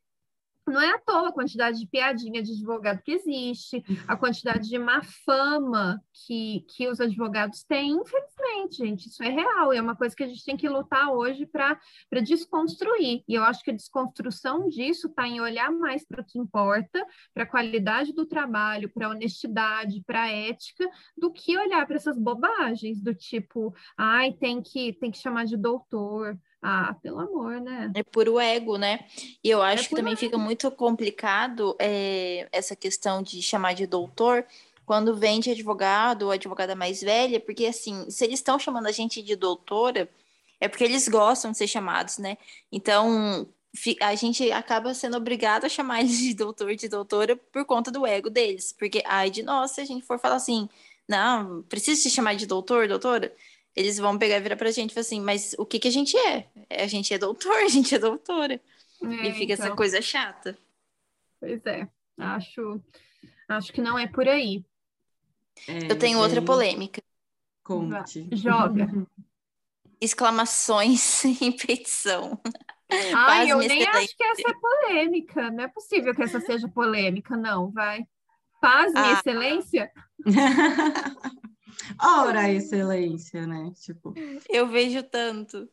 não 0.69 0.81
é 0.81 0.91
à 0.91 0.99
toa 0.99 1.29
a 1.29 1.33
quantidade 1.33 1.79
de 1.79 1.87
piadinha 1.87 2.41
de 2.41 2.51
advogado 2.51 3.01
que 3.01 3.11
existe, 3.11 3.83
a 4.07 4.15
quantidade 4.15 4.67
de 4.67 4.77
má 4.77 5.01
fama 5.25 6.01
que, 6.25 6.65
que 6.69 6.87
os 6.87 6.99
advogados 6.99 7.63
têm, 7.63 7.91
infelizmente, 7.91 8.77
gente, 8.77 9.07
isso 9.07 9.23
é 9.23 9.29
real, 9.29 9.73
e 9.73 9.77
é 9.77 9.81
uma 9.81 9.95
coisa 9.95 10.15
que 10.15 10.23
a 10.23 10.27
gente 10.27 10.43
tem 10.43 10.57
que 10.57 10.69
lutar 10.69 11.11
hoje 11.11 11.45
para 11.45 11.77
desconstruir. 12.23 13.23
E 13.27 13.33
eu 13.35 13.43
acho 13.43 13.63
que 13.63 13.71
a 13.71 13.75
desconstrução 13.75 14.67
disso 14.67 15.07
está 15.07 15.27
em 15.27 15.41
olhar 15.41 15.71
mais 15.71 16.05
para 16.05 16.21
o 16.21 16.25
que 16.25 16.39
importa, 16.39 17.05
para 17.33 17.43
a 17.43 17.47
qualidade 17.47 18.13
do 18.13 18.25
trabalho, 18.25 18.91
para 18.93 19.07
a 19.07 19.09
honestidade, 19.11 20.03
para 20.05 20.23
a 20.23 20.31
ética, 20.31 20.87
do 21.17 21.31
que 21.31 21.57
olhar 21.57 21.85
para 21.85 21.95
essas 21.95 22.17
bobagens 22.17 23.01
do 23.01 23.13
tipo, 23.13 23.73
ai, 23.97 24.33
tem 24.33 24.61
que, 24.61 24.93
tem 24.93 25.11
que 25.11 25.17
chamar 25.17 25.45
de 25.45 25.57
doutor, 25.57 26.37
ah, 26.61 26.95
pelo 27.01 27.19
amor, 27.19 27.61
né? 27.61 27.91
É 27.95 28.03
puro 28.03 28.39
ego, 28.39 28.77
né? 28.77 29.05
E 29.43 29.49
eu 29.49 29.63
é 29.63 29.73
acho 29.73 29.85
é 29.85 29.87
que 29.89 29.95
também 29.95 30.13
ego. 30.13 30.19
fica 30.19 30.37
muito 30.37 30.69
complicado 30.71 31.75
é, 31.79 32.47
essa 32.51 32.75
questão 32.75 33.21
de 33.23 33.41
chamar 33.41 33.73
de 33.73 33.87
doutor 33.87 34.45
quando 34.85 35.15
vem 35.15 35.39
de 35.39 35.51
advogado 35.51 36.23
ou 36.23 36.31
advogada 36.31 36.75
mais 36.75 37.01
velha, 37.01 37.39
porque 37.39 37.67
assim, 37.67 38.09
se 38.09 38.25
eles 38.25 38.39
estão 38.39 38.57
chamando 38.57 38.87
a 38.87 38.91
gente 38.91 39.21
de 39.21 39.35
doutora, 39.35 40.09
é 40.59 40.67
porque 40.67 40.83
eles 40.83 41.07
gostam 41.07 41.51
de 41.51 41.57
ser 41.57 41.67
chamados, 41.67 42.17
né? 42.17 42.37
Então, 42.71 43.47
a 44.01 44.15
gente 44.15 44.51
acaba 44.51 44.93
sendo 44.93 45.15
obrigado 45.15 45.65
a 45.65 45.69
chamar 45.69 46.01
eles 46.01 46.17
de 46.17 46.33
doutor, 46.33 46.75
de 46.75 46.89
doutora, 46.89 47.35
por 47.35 47.65
conta 47.65 47.91
do 47.91 48.05
ego 48.05 48.29
deles. 48.29 48.73
Porque, 48.73 49.01
ai 49.05 49.29
de 49.29 49.43
nós, 49.43 49.71
se 49.71 49.81
a 49.81 49.85
gente 49.85 50.05
for 50.05 50.19
falar 50.19 50.35
assim, 50.35 50.67
não, 51.07 51.63
precisa 51.63 52.01
se 52.01 52.09
chamar 52.09 52.35
de 52.35 52.45
doutor, 52.45 52.87
doutora, 52.87 53.33
eles 53.79 53.97
vão 53.97 54.17
pegar 54.17 54.35
e 54.35 54.41
virar 54.41 54.57
pra 54.57 54.71
gente 54.71 54.91
e 54.91 54.93
falar 54.93 55.03
assim, 55.03 55.21
mas 55.21 55.55
o 55.57 55.65
que 55.65 55.79
que 55.79 55.87
a 55.87 55.91
gente 55.91 56.17
é? 56.17 56.49
A 56.69 56.85
gente 56.85 57.13
é 57.13 57.17
doutor, 57.17 57.55
a 57.63 57.69
gente 57.69 57.95
é 57.95 57.99
doutora. 57.99 58.59
É, 59.01 59.27
e 59.27 59.33
fica 59.33 59.53
então... 59.53 59.67
essa 59.67 59.75
coisa 59.75 60.01
chata. 60.01 60.57
Pois 61.39 61.65
é, 61.65 61.87
acho, 62.17 62.81
acho 63.47 63.71
que 63.71 63.79
não 63.81 63.97
é 63.97 64.05
por 64.05 64.27
aí. 64.27 64.65
É, 65.65 65.89
Eu 65.89 65.97
tenho 65.97 66.19
outra 66.19 66.41
polêmica. 66.41 67.01
Conte. 67.63 68.27
Joga. 68.33 68.85
Exclamações 70.01 71.23
em 71.41 71.51
petição. 71.53 72.37
Ai, 73.15 73.49
eu 73.49 73.59
nem 73.59 73.87
acho 73.87 74.17
que 74.17 74.23
essa 74.23 74.49
é 74.49 74.53
polêmica. 74.53 75.51
Não 75.51 75.63
é 75.63 75.67
possível 75.69 76.13
que 76.13 76.23
essa 76.23 76.41
seja 76.41 76.67
polêmica, 76.67 77.37
não, 77.37 77.71
vai. 77.71 78.05
Paz, 78.59 78.91
minha 78.91 79.05
ah. 79.05 79.13
excelência. 79.13 79.89
Ora, 82.01 82.51
excelência, 82.51 83.47
né? 83.47 83.71
Tipo. 83.79 84.13
Eu 84.49 84.67
vejo 84.67 85.01
tanto. 85.03 85.69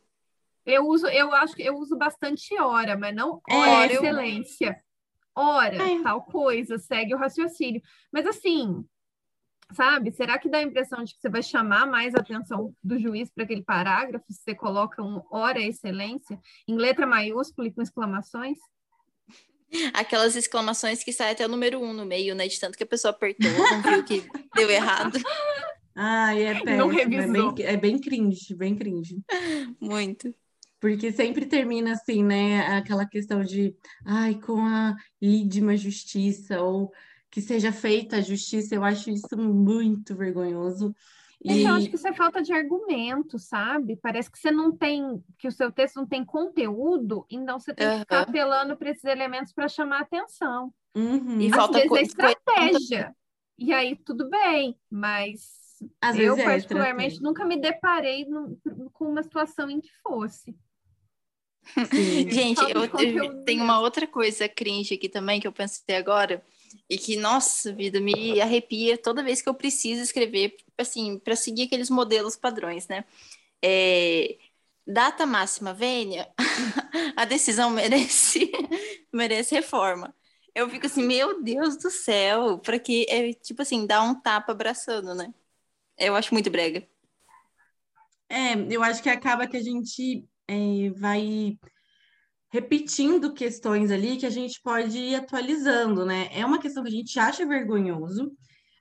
Eu 0.65 0.85
uso, 0.85 1.07
eu 1.07 1.33
acho 1.33 1.55
que 1.55 1.63
eu 1.63 1.77
uso 1.77 1.97
bastante 1.97 2.59
hora, 2.59 2.97
mas 2.97 3.15
não 3.15 3.41
hora, 3.49 3.91
é, 3.91 3.95
excelência. 3.95 4.83
Eu... 5.35 5.43
Hora, 5.43 5.75
é. 5.75 6.01
tal 6.01 6.23
coisa, 6.23 6.77
segue 6.77 7.13
o 7.13 7.17
raciocínio. 7.17 7.81
Mas 8.11 8.25
assim, 8.25 8.83
sabe? 9.71 10.11
Será 10.11 10.37
que 10.37 10.49
dá 10.49 10.57
a 10.57 10.63
impressão 10.63 11.03
de 11.03 11.13
que 11.13 11.21
você 11.21 11.29
vai 11.29 11.43
chamar 11.43 11.85
mais 11.85 12.15
a 12.15 12.19
atenção 12.19 12.73
do 12.83 12.99
juiz 12.99 13.29
para 13.29 13.43
aquele 13.43 13.63
parágrafo 13.63 14.25
se 14.29 14.41
você 14.41 14.55
coloca 14.55 15.01
um 15.01 15.21
hora 15.31 15.61
excelência 15.61 16.39
em 16.67 16.75
letra 16.75 17.05
maiúscula 17.05 17.67
e 17.67 17.71
com 17.71 17.81
exclamações? 17.81 18.57
Aquelas 19.93 20.35
exclamações 20.35 21.03
que 21.03 21.11
saem 21.11 21.31
até 21.31 21.45
o 21.45 21.49
número 21.49 21.79
um 21.81 21.93
no 21.93 22.05
meio, 22.05 22.33
né? 22.33 22.47
De 22.47 22.59
tanto 22.59 22.77
que 22.77 22.83
a 22.83 22.87
pessoa 22.87 23.11
apertou, 23.11 23.51
não 23.51 23.81
viu 23.81 24.03
que 24.03 24.25
deu 24.55 24.69
errado. 24.69 25.17
Ai, 25.99 26.43
é 26.43 26.61
péssimo. 26.61 26.99
É 26.99 27.05
bem, 27.07 27.65
é 27.65 27.77
bem 27.77 27.99
cringe, 27.99 28.55
bem 28.55 28.75
cringe. 28.75 29.17
Muito. 29.81 30.33
Porque 30.79 31.11
sempre 31.11 31.47
termina 31.47 31.93
assim, 31.93 32.23
né? 32.23 32.67
Aquela 32.77 33.03
questão 33.03 33.43
de, 33.43 33.75
ai, 34.05 34.35
com 34.35 34.59
a 34.59 34.95
lídima 35.19 35.75
justiça, 35.75 36.61
ou 36.61 36.91
que 37.31 37.41
seja 37.41 37.71
feita 37.71 38.17
a 38.17 38.21
justiça, 38.21 38.75
eu 38.75 38.83
acho 38.83 39.09
isso 39.09 39.35
muito 39.35 40.15
vergonhoso. 40.15 40.95
E... 41.43 41.63
Eu 41.63 41.73
acho 41.73 41.89
que 41.89 41.95
isso 41.95 42.07
é 42.07 42.13
falta 42.13 42.43
de 42.43 42.53
argumento, 42.53 43.39
sabe? 43.39 43.97
Parece 43.97 44.29
que 44.29 44.37
você 44.37 44.51
não 44.51 44.71
tem, 44.71 45.23
que 45.39 45.47
o 45.47 45.51
seu 45.51 45.71
texto 45.71 45.95
não 45.95 46.05
tem 46.05 46.23
conteúdo, 46.23 47.25
então 47.29 47.59
você 47.59 47.73
tem 47.73 47.89
que 47.89 47.99
ficar 47.99 48.21
apelando 48.21 48.77
para 48.77 48.91
esses 48.91 49.03
elementos 49.03 49.53
para 49.53 49.67
chamar 49.67 50.01
atenção. 50.01 50.71
Uhum. 50.95 51.41
E 51.41 51.47
Às 51.47 51.55
falta 51.55 51.79
vezes 51.79 51.91
é 51.91 52.01
estratégia. 52.01 53.15
E 53.57 53.73
aí 53.73 53.95
tudo 53.95 54.29
bem, 54.29 54.75
mas 54.89 55.66
às 56.01 56.17
eu, 56.17 56.37
é 56.37 56.43
particularmente, 56.43 57.21
nunca 57.21 57.45
me 57.45 57.59
deparei 57.59 58.25
no, 58.25 58.57
com 58.93 59.05
uma 59.05 59.23
situação 59.23 59.69
em 59.69 59.79
que 59.79 59.91
fosse. 60.01 60.55
Gente, 62.31 62.61
eu, 62.71 62.85
eu 62.85 63.43
tenho 63.43 63.63
uma 63.63 63.79
outra 63.79 64.07
coisa 64.07 64.47
cringe 64.47 64.93
aqui 64.93 65.09
também 65.09 65.39
que 65.39 65.47
eu 65.47 65.51
pensei 65.51 65.95
agora 65.95 66.43
e 66.89 66.97
que, 66.97 67.17
nossa 67.17 67.73
vida, 67.73 67.99
me 67.99 68.39
arrepia 68.39 68.97
toda 68.97 69.23
vez 69.23 69.41
que 69.41 69.49
eu 69.49 69.53
preciso 69.53 70.01
escrever, 70.01 70.55
assim, 70.77 71.19
para 71.19 71.35
seguir 71.35 71.63
aqueles 71.63 71.89
modelos 71.89 72.35
padrões, 72.35 72.87
né? 72.87 73.03
É, 73.63 74.37
data 74.85 75.25
máxima 75.25 75.73
vênia, 75.73 76.29
a 77.15 77.25
decisão 77.25 77.69
merece, 77.69 78.51
merece 79.11 79.55
reforma. 79.55 80.15
Eu 80.55 80.69
fico 80.69 80.87
assim, 80.87 81.03
meu 81.03 81.43
Deus 81.43 81.77
do 81.77 81.91
céu, 81.91 82.57
para 82.59 82.79
que 82.79 83.05
é 83.09 83.33
tipo 83.33 83.61
assim, 83.61 83.85
dar 83.85 84.01
um 84.01 84.15
tapa 84.19 84.53
abraçando, 84.53 85.13
né? 85.13 85.33
Eu 85.97 86.15
acho 86.15 86.33
muito 86.33 86.49
brega. 86.49 86.87
É, 88.29 88.53
eu 88.69 88.83
acho 88.83 89.01
que 89.01 89.09
acaba 89.09 89.47
que 89.47 89.57
a 89.57 89.63
gente 89.63 90.27
é, 90.47 90.89
vai 90.91 91.57
repetindo 92.49 93.33
questões 93.33 93.91
ali 93.91 94.17
que 94.17 94.25
a 94.25 94.29
gente 94.29 94.61
pode 94.61 94.97
ir 94.97 95.15
atualizando, 95.15 96.05
né? 96.05 96.29
É 96.31 96.45
uma 96.45 96.59
questão 96.59 96.83
que 96.83 96.89
a 96.89 96.91
gente 96.91 97.19
acha 97.19 97.45
vergonhoso, 97.45 98.31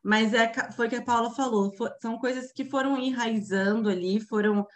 mas 0.04 0.32
é, 0.34 0.52
foi 0.72 0.86
o 0.86 0.90
que 0.90 0.96
a 0.96 1.02
Paula 1.02 1.30
falou, 1.30 1.74
for, 1.76 1.92
são 2.00 2.18
coisas 2.18 2.52
que 2.52 2.64
foram 2.64 2.98
enraizando 2.98 3.88
ali, 3.88 4.20
foram 4.20 4.66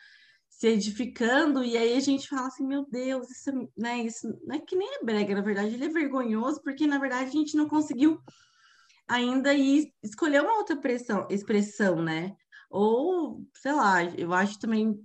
se 0.48 0.68
edificando, 0.68 1.64
e 1.64 1.76
aí 1.76 1.96
a 1.96 2.00
gente 2.00 2.28
fala 2.28 2.48
assim, 2.48 2.66
meu 2.66 2.84
Deus, 2.90 3.30
isso, 3.30 3.50
né, 3.76 4.00
isso 4.00 4.28
não 4.44 4.56
é 4.56 4.58
que 4.58 4.76
nem 4.76 4.96
é 4.96 5.04
brega, 5.04 5.34
na 5.34 5.40
verdade, 5.40 5.74
ele 5.74 5.84
é 5.84 5.88
vergonhoso, 5.88 6.60
porque 6.62 6.86
na 6.86 6.98
verdade 6.98 7.30
a 7.30 7.32
gente 7.32 7.56
não 7.56 7.68
conseguiu 7.68 8.20
ainda 9.10 9.52
ir 9.52 9.92
escolher 10.02 10.40
uma 10.40 10.56
outra 10.56 10.76
pressão, 10.76 11.26
expressão, 11.28 12.00
né? 12.00 12.36
Ou, 12.70 13.44
sei 13.54 13.72
lá, 13.72 14.04
eu 14.04 14.32
acho 14.32 14.58
também, 14.60 14.96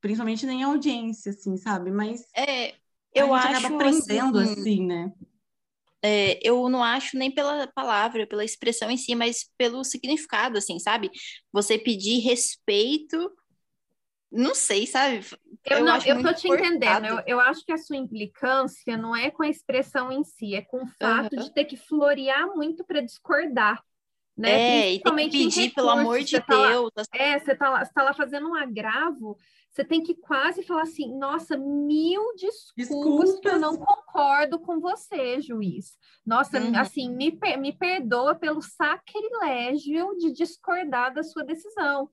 principalmente 0.00 0.44
nem 0.44 0.64
audiência, 0.64 1.30
assim, 1.30 1.56
sabe? 1.56 1.92
Mas 1.92 2.22
é, 2.36 2.74
eu 3.14 3.32
a 3.32 3.42
gente 3.42 3.54
acho 3.54 3.66
acaba 3.66 3.76
aprendendo 3.76 4.38
assim, 4.40 4.60
assim 4.60 4.86
né? 4.86 5.12
É, 6.02 6.40
eu 6.42 6.68
não 6.68 6.82
acho 6.82 7.16
nem 7.16 7.30
pela 7.30 7.66
palavra, 7.68 8.26
pela 8.26 8.44
expressão 8.44 8.90
em 8.90 8.96
si, 8.96 9.14
mas 9.14 9.48
pelo 9.56 9.84
significado, 9.84 10.58
assim, 10.58 10.78
sabe? 10.78 11.10
Você 11.52 11.78
pedir 11.78 12.20
respeito 12.20 13.30
não 14.30 14.54
sei, 14.54 14.86
sabe? 14.86 15.26
Eu, 15.64 15.78
eu 15.78 15.84
não, 15.84 15.98
eu 15.98 16.22
tô 16.22 16.32
te 16.32 16.48
entendendo. 16.48 17.06
Eu, 17.06 17.22
eu, 17.26 17.40
acho 17.40 17.64
que 17.64 17.72
a 17.72 17.78
sua 17.78 17.96
implicância 17.96 18.96
não 18.96 19.14
é 19.14 19.30
com 19.30 19.42
a 19.42 19.48
expressão 19.48 20.12
em 20.12 20.22
si, 20.22 20.54
é 20.54 20.62
com 20.62 20.84
o 20.84 20.86
fato 20.86 21.34
uhum. 21.34 21.42
de 21.42 21.52
ter 21.52 21.64
que 21.64 21.76
florear 21.76 22.46
muito 22.54 22.84
para 22.84 23.00
discordar. 23.00 23.82
Né? 24.36 24.50
É, 24.50 24.94
e 24.94 25.00
tem 25.00 25.28
que 25.28 25.30
pedir, 25.30 25.74
pelo 25.74 25.90
amor 25.90 26.20
de 26.20 26.40
tá 26.40 26.68
Deus. 26.68 26.90
Lá, 26.96 27.04
é, 27.12 27.38
você 27.38 27.54
tá, 27.54 27.68
lá, 27.68 27.84
você 27.84 27.92
tá 27.92 28.02
lá 28.02 28.14
fazendo 28.14 28.48
um 28.48 28.54
agravo, 28.54 29.36
você 29.70 29.84
tem 29.84 30.02
que 30.02 30.14
quase 30.14 30.62
falar 30.62 30.82
assim, 30.82 31.12
nossa, 31.18 31.58
mil 31.58 32.22
desculpas, 32.36 32.74
desculpas. 32.76 33.40
que 33.40 33.48
eu 33.48 33.58
não 33.58 33.76
concordo 33.76 34.58
com 34.60 34.80
você, 34.80 35.40
juiz. 35.40 35.96
Nossa, 36.24 36.58
uhum. 36.58 36.78
assim, 36.78 37.10
me, 37.10 37.38
me 37.58 37.72
perdoa 37.72 38.34
pelo 38.34 38.62
sacrilégio 38.62 40.16
de 40.16 40.32
discordar 40.32 41.12
da 41.12 41.22
sua 41.22 41.44
decisão 41.44 42.08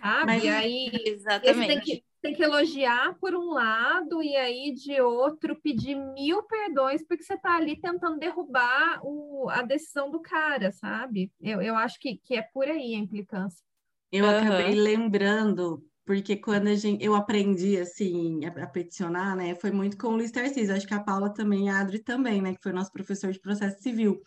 sabe? 0.00 0.26
Mas, 0.26 0.44
e 0.44 0.48
aí 0.48 0.90
exatamente. 1.06 1.66
Tem 1.66 1.80
que, 1.80 2.04
tem 2.22 2.34
que 2.34 2.42
elogiar 2.42 3.16
por 3.18 3.34
um 3.34 3.52
lado 3.52 4.22
e 4.22 4.36
aí 4.36 4.72
de 4.72 5.00
outro 5.00 5.56
pedir 5.60 5.94
mil 5.94 6.42
perdões 6.44 7.02
porque 7.06 7.22
você 7.22 7.34
está 7.34 7.56
ali 7.56 7.80
tentando 7.80 8.18
derrubar 8.18 9.00
o, 9.02 9.48
a 9.48 9.62
decisão 9.62 10.10
do 10.10 10.20
cara, 10.20 10.70
sabe? 10.70 11.32
Eu, 11.40 11.62
eu 11.62 11.76
acho 11.76 11.98
que, 11.98 12.16
que 12.18 12.34
é 12.34 12.42
por 12.42 12.66
aí 12.66 12.94
a 12.94 12.98
implicância. 12.98 13.64
Eu 14.12 14.24
uhum. 14.24 14.38
acabei 14.38 14.74
lembrando, 14.74 15.82
porque 16.04 16.36
quando 16.36 16.66
a 16.68 16.74
gente, 16.74 17.04
eu 17.04 17.14
aprendi 17.14 17.78
assim 17.78 18.44
a, 18.44 18.64
a 18.64 18.66
peticionar, 18.66 19.36
né, 19.36 19.54
foi 19.54 19.70
muito 19.70 19.96
com 19.96 20.08
o 20.08 20.16
Luiz 20.16 20.30
Tarcísio, 20.30 20.74
acho 20.74 20.86
que 20.86 20.94
a 20.94 21.02
Paula 21.02 21.32
também, 21.32 21.70
a 21.70 21.80
Adri 21.80 22.00
também, 22.00 22.42
né, 22.42 22.54
que 22.54 22.62
foi 22.62 22.72
nosso 22.72 22.92
professor 22.92 23.32
de 23.32 23.40
processo 23.40 23.80
civil. 23.80 24.20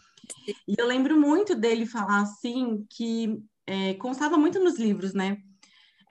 E 0.67 0.75
eu 0.77 0.87
lembro 0.87 1.19
muito 1.19 1.53
dele 1.53 1.85
falar 1.85 2.21
assim 2.21 2.85
que 2.89 3.37
é, 3.67 3.93
constava 3.95 4.37
muito 4.37 4.59
nos 4.59 4.79
livros, 4.79 5.13
né? 5.13 5.37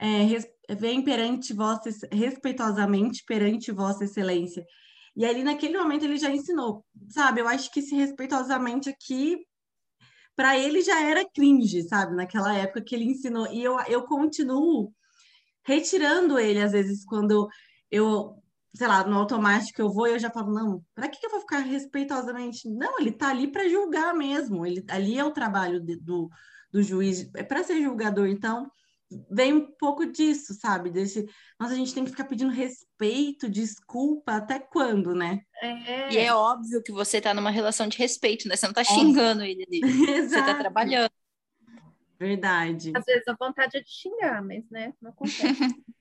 É, 0.03 0.75
vem 0.75 1.01
perante 1.01 1.53
vossa, 1.53 1.89
respeitosamente 2.11 3.23
perante 3.25 3.71
vossa 3.71 4.03
excelência. 4.03 4.65
E 5.15 5.25
ali 5.25 5.43
naquele 5.43 5.77
momento 5.77 6.03
ele 6.03 6.17
já 6.17 6.29
ensinou, 6.29 6.85
sabe? 7.09 7.39
Eu 7.39 7.47
acho 7.47 7.71
que 7.71 7.79
esse 7.79 7.95
respeitosamente 7.95 8.89
aqui 8.89 9.37
para 10.35 10.57
ele 10.57 10.81
já 10.81 11.01
era 11.01 11.29
cringe, 11.29 11.83
sabe? 11.83 12.15
Naquela 12.15 12.53
época 12.53 12.81
que 12.81 12.95
ele 12.95 13.05
ensinou. 13.05 13.47
E 13.47 13.63
eu, 13.63 13.79
eu 13.87 14.03
continuo 14.03 14.91
retirando 15.65 16.37
ele 16.37 16.61
às 16.61 16.73
vezes 16.73 17.05
quando 17.05 17.47
eu, 17.89 18.35
sei 18.75 18.87
lá, 18.87 19.05
no 19.05 19.17
automático 19.17 19.81
eu 19.81 19.89
vou 19.89 20.07
e 20.07 20.11
eu 20.11 20.19
já 20.19 20.29
falo, 20.29 20.51
não, 20.53 20.83
para 20.93 21.07
que, 21.07 21.19
que 21.19 21.25
eu 21.27 21.31
vou 21.31 21.39
ficar 21.39 21.59
respeitosamente? 21.59 22.67
Não, 22.69 22.99
ele 22.99 23.11
tá 23.11 23.29
ali 23.29 23.47
para 23.47 23.69
julgar 23.69 24.13
mesmo, 24.13 24.65
ele, 24.65 24.83
ali 24.89 25.17
é 25.17 25.23
o 25.23 25.31
trabalho 25.31 25.79
de, 25.79 25.95
do, 25.95 26.29
do 26.71 26.83
juiz, 26.83 27.29
é 27.35 27.43
para 27.43 27.63
ser 27.63 27.81
julgador, 27.81 28.27
então 28.27 28.69
vem 29.29 29.53
um 29.53 29.71
pouco 29.77 30.05
disso, 30.05 30.53
sabe? 30.53 30.89
Desse, 30.89 31.27
nossa, 31.59 31.73
a 31.73 31.77
gente 31.77 31.93
tem 31.93 32.03
que 32.03 32.11
ficar 32.11 32.25
pedindo 32.25 32.51
respeito, 32.51 33.49
desculpa, 33.49 34.33
até 34.33 34.59
quando, 34.59 35.13
né? 35.13 35.41
É. 35.61 36.13
E 36.13 36.17
é 36.17 36.33
óbvio 36.33 36.83
que 36.83 36.91
você 36.91 37.19
tá 37.19 37.33
numa 37.33 37.51
relação 37.51 37.87
de 37.87 37.97
respeito, 37.97 38.47
né? 38.47 38.55
Você 38.55 38.65
não 38.65 38.73
tá 38.73 38.83
xingando 38.83 39.43
ele 39.43 39.63
ali. 39.63 39.81
você 40.27 40.41
tá 40.43 40.55
trabalhando. 40.55 41.11
Verdade. 42.19 42.91
Às 42.95 43.05
vezes 43.05 43.27
a 43.27 43.35
vontade 43.37 43.77
é 43.77 43.81
de 43.81 43.89
xingar, 43.89 44.41
mas, 44.41 44.69
né, 44.69 44.93
não 45.01 45.11
acontece. 45.11 45.43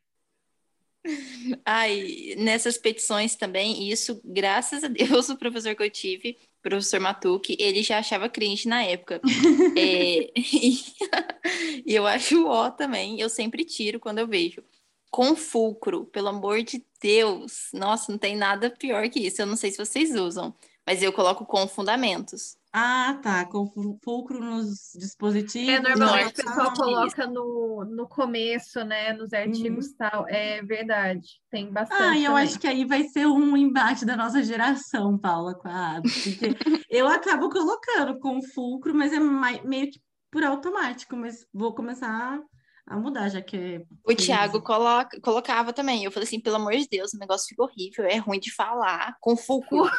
Ai, 1.64 2.35
nessas 2.37 2.79
petições 2.79 3.35
também, 3.35 3.90
isso, 3.90 4.20
graças 4.25 4.85
a 4.85 4.88
Deus, 4.88 5.29
o 5.31 5.37
professor 5.37 5.75
que 5.75 5.83
eu 5.83 5.90
tive, 5.90 6.38
o 6.61 6.62
professor 6.62 7.01
Matuque, 7.01 7.57
ele 7.59 7.83
já 7.83 7.98
achava 7.98 8.29
cringe 8.29 8.68
na 8.68 8.85
época. 8.85 9.20
é, 9.77 10.31
e, 11.87 11.95
eu 11.95 12.07
acho 12.07 12.47
ó 12.47 12.71
também, 12.71 13.21
eu 13.21 13.29
sempre 13.29 13.64
tiro 13.64 14.01
quando 14.01 14.18
eu 14.18 14.27
vejo. 14.27 14.62
Com 15.11 15.37
fulcro, 15.37 16.07
pelo 16.07 16.29
amor 16.29 16.62
de 16.62 16.85
Deus. 17.01 17.68
Nossa, 17.73 18.11
não 18.11 18.18
tem 18.18 18.35
nada 18.35 18.71
pior 18.71 19.09
que 19.11 19.21
isso. 19.21 19.42
Eu 19.42 19.47
não 19.47 19.57
sei 19.57 19.71
se 19.71 19.77
vocês 19.77 20.14
usam, 20.14 20.55
mas 20.87 21.03
eu 21.03 21.12
coloco 21.12 21.45
com 21.45 21.68
fundamentos. 21.68 22.57
Ah, 22.75 23.21
tá, 23.23 23.45
com 23.45 23.71
fulcro 24.03 24.40
nos 24.40 24.92
dispositivos. 24.95 25.68
É, 25.68 25.79
normalmente 25.79 26.40
o 26.40 26.45
pessoal 26.45 26.73
coloca 26.73 27.27
no, 27.27 27.85
no 27.85 28.09
começo, 28.09 28.83
né, 28.83 29.12
nos 29.12 29.35
artigos 29.35 29.88
uhum. 29.88 29.97
tal. 29.99 30.27
É 30.27 30.62
verdade, 30.62 31.29
tem 31.51 31.71
bastante. 31.71 32.03
Ah, 32.03 32.16
e 32.16 32.25
eu 32.25 32.31
também. 32.31 32.45
acho 32.45 32.59
que 32.59 32.66
aí 32.66 32.87
vai 32.87 33.05
ser 33.05 33.27
um 33.27 33.55
embate 33.59 34.07
da 34.07 34.16
nossa 34.16 34.42
geração, 34.42 35.18
Paula, 35.18 35.55
com 35.55 35.68
a 35.68 35.97
Abby, 35.97 36.09
porque 36.11 36.57
eu 36.88 37.07
acabo 37.07 37.51
colocando 37.51 38.18
com 38.18 38.40
fulcro, 38.42 38.95
mas 38.95 39.12
é 39.12 39.21
meio 39.21 39.90
que 39.90 40.01
por 40.33 40.42
automático, 40.42 41.14
mas 41.14 41.47
vou 41.53 41.75
começar 41.75 42.42
a 42.87 42.97
mudar, 42.97 43.29
já 43.29 43.42
que. 43.42 43.57
É 43.57 43.85
o 44.05 44.16
Thiago 44.16 44.62
coloca, 44.62 45.21
colocava 45.21 45.73
também. 45.75 46.03
Eu 46.03 46.11
falei 46.11 46.27
assim, 46.27 46.40
pelo 46.40 46.57
amor 46.57 46.73
de 46.73 46.88
Deus, 46.88 47.12
o 47.12 47.18
negócio 47.18 47.47
ficou 47.49 47.66
horrível, 47.66 48.07
é 48.07 48.16
ruim 48.16 48.40
de 48.40 48.53
falar, 48.53 49.14
com 49.21 49.37
fulcro. 49.37 49.85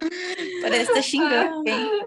Parece 0.62 0.86
que 0.86 0.94
tá 0.94 1.02
xingando, 1.02 1.68
hein? 1.68 2.06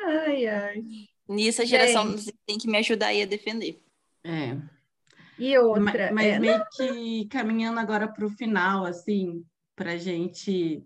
Ai, 0.00 0.46
ai. 0.46 0.82
Nisso 1.28 1.60
a 1.62 1.64
geração 1.66 2.16
Gente. 2.16 2.34
tem 2.46 2.58
que 2.58 2.66
me 2.66 2.78
ajudar 2.78 3.08
aí 3.08 3.22
a 3.22 3.26
defender. 3.26 3.78
É. 4.24 4.56
E 5.38 5.56
outra. 5.58 6.10
Mas, 6.12 6.14
mas 6.14 6.26
é... 6.26 6.38
meio 6.38 6.64
que 6.74 7.26
caminhando 7.26 7.78
agora 7.78 8.08
para 8.08 8.24
o 8.24 8.30
final, 8.30 8.86
assim, 8.86 9.44
para 9.76 9.98
gente 9.98 10.82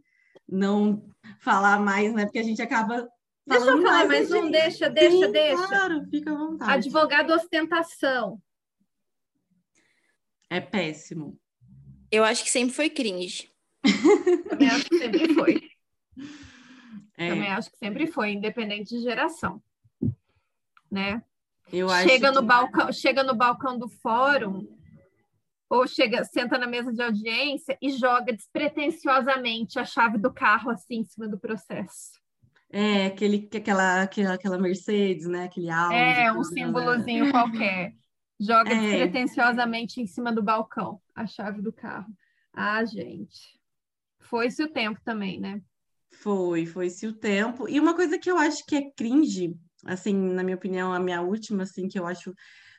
não 0.49 1.03
falar 1.41 1.81
mais, 1.81 2.13
né? 2.13 2.25
Porque 2.25 2.39
a 2.39 2.43
gente 2.43 2.63
acaba. 2.63 3.09
Deixa 3.47 3.67
eu 3.67 3.83
falar 3.83 4.07
mais 4.07 4.31
um, 4.33 4.51
deixa, 4.51 4.91
deixa, 4.91 5.27
Sim, 5.27 5.33
deixa. 5.33 5.67
Claro, 5.69 6.05
fica 6.11 6.33
à 6.33 6.37
vontade. 6.37 6.73
Advogado 6.73 7.33
ostentação. 7.33 8.43
É 10.51 10.61
péssimo. 10.61 11.39
Eu 12.11 12.25
acho 12.25 12.45
que 12.45 12.51
sempre 12.51 12.75
foi 12.75 12.91
cringe. 12.91 13.51
Também 14.49 14.69
acho 14.69 14.85
que 14.89 14.99
sempre 14.99 15.35
foi. 15.35 15.61
É. 17.19 17.31
Também 17.31 17.49
acho 17.49 17.71
que 17.71 17.79
sempre 17.79 18.07
foi, 18.07 18.33
independente 18.33 18.95
de 18.95 19.01
geração. 19.01 19.63
Né? 20.91 21.23
Eu 21.73 21.89
chega 21.89 22.31
no 22.31 22.41
que... 22.41 22.47
balcão, 22.47 22.93
chega 22.93 23.23
no 23.23 23.35
balcão 23.35 23.79
do 23.79 23.89
fórum 23.89 24.76
ou 25.69 25.87
chega, 25.87 26.25
senta 26.25 26.59
na 26.59 26.67
mesa 26.67 26.93
de 26.93 27.03
audiência 27.03 27.77
e 27.83 27.91
joga 27.91 28.33
despretensiosamente 28.33 29.79
a 29.79 29.85
chave 29.85 30.19
do 30.19 30.33
carro 30.33 30.71
assim 30.71 30.97
em 30.99 31.05
cima 31.05 31.29
do 31.29 31.39
processo. 31.39 32.13
É, 32.71 33.07
aquele, 33.07 33.49
aquela, 33.55 34.03
aquela, 34.03 34.35
aquela 34.35 34.59
Mercedes, 34.59 35.27
né? 35.27 35.45
Aquele 35.45 35.71
Audi. 35.71 35.95
É, 35.95 36.33
um 36.33 36.43
símbolozinho 36.43 37.31
qualquer. 37.31 37.95
Joga 38.39 38.71
é. 38.73 38.81
despretensiosamente 38.81 40.01
em 40.01 40.07
cima 40.07 40.33
do 40.33 40.43
balcão 40.43 41.01
a 41.15 41.27
chave 41.27 41.63
do 41.63 41.73
carro. 41.73 42.13
Ah, 42.53 42.85
gente. 42.85 43.59
Foi-se 44.21 44.63
o 44.63 44.69
tempo 44.69 45.01
também, 45.05 45.41
né? 45.41 45.61
Foi, 46.13 46.67
foi-se 46.67 47.07
o 47.07 47.13
tempo. 47.13 47.69
E 47.69 47.79
uma 47.79 47.95
coisa 47.95 48.19
que 48.19 48.31
eu 48.31 48.37
acho 48.37 48.65
que 48.67 48.77
é 48.77 48.91
cringe, 48.91 49.55
assim, 49.85 50.15
na 50.15 50.43
minha 50.43 50.57
opinião, 50.57 50.93
a 50.93 50.99
minha 50.99 51.21
última, 51.21 51.63
assim, 51.63 51.89
que 51.89 51.99
eu 51.99 52.07
acho 52.07 52.35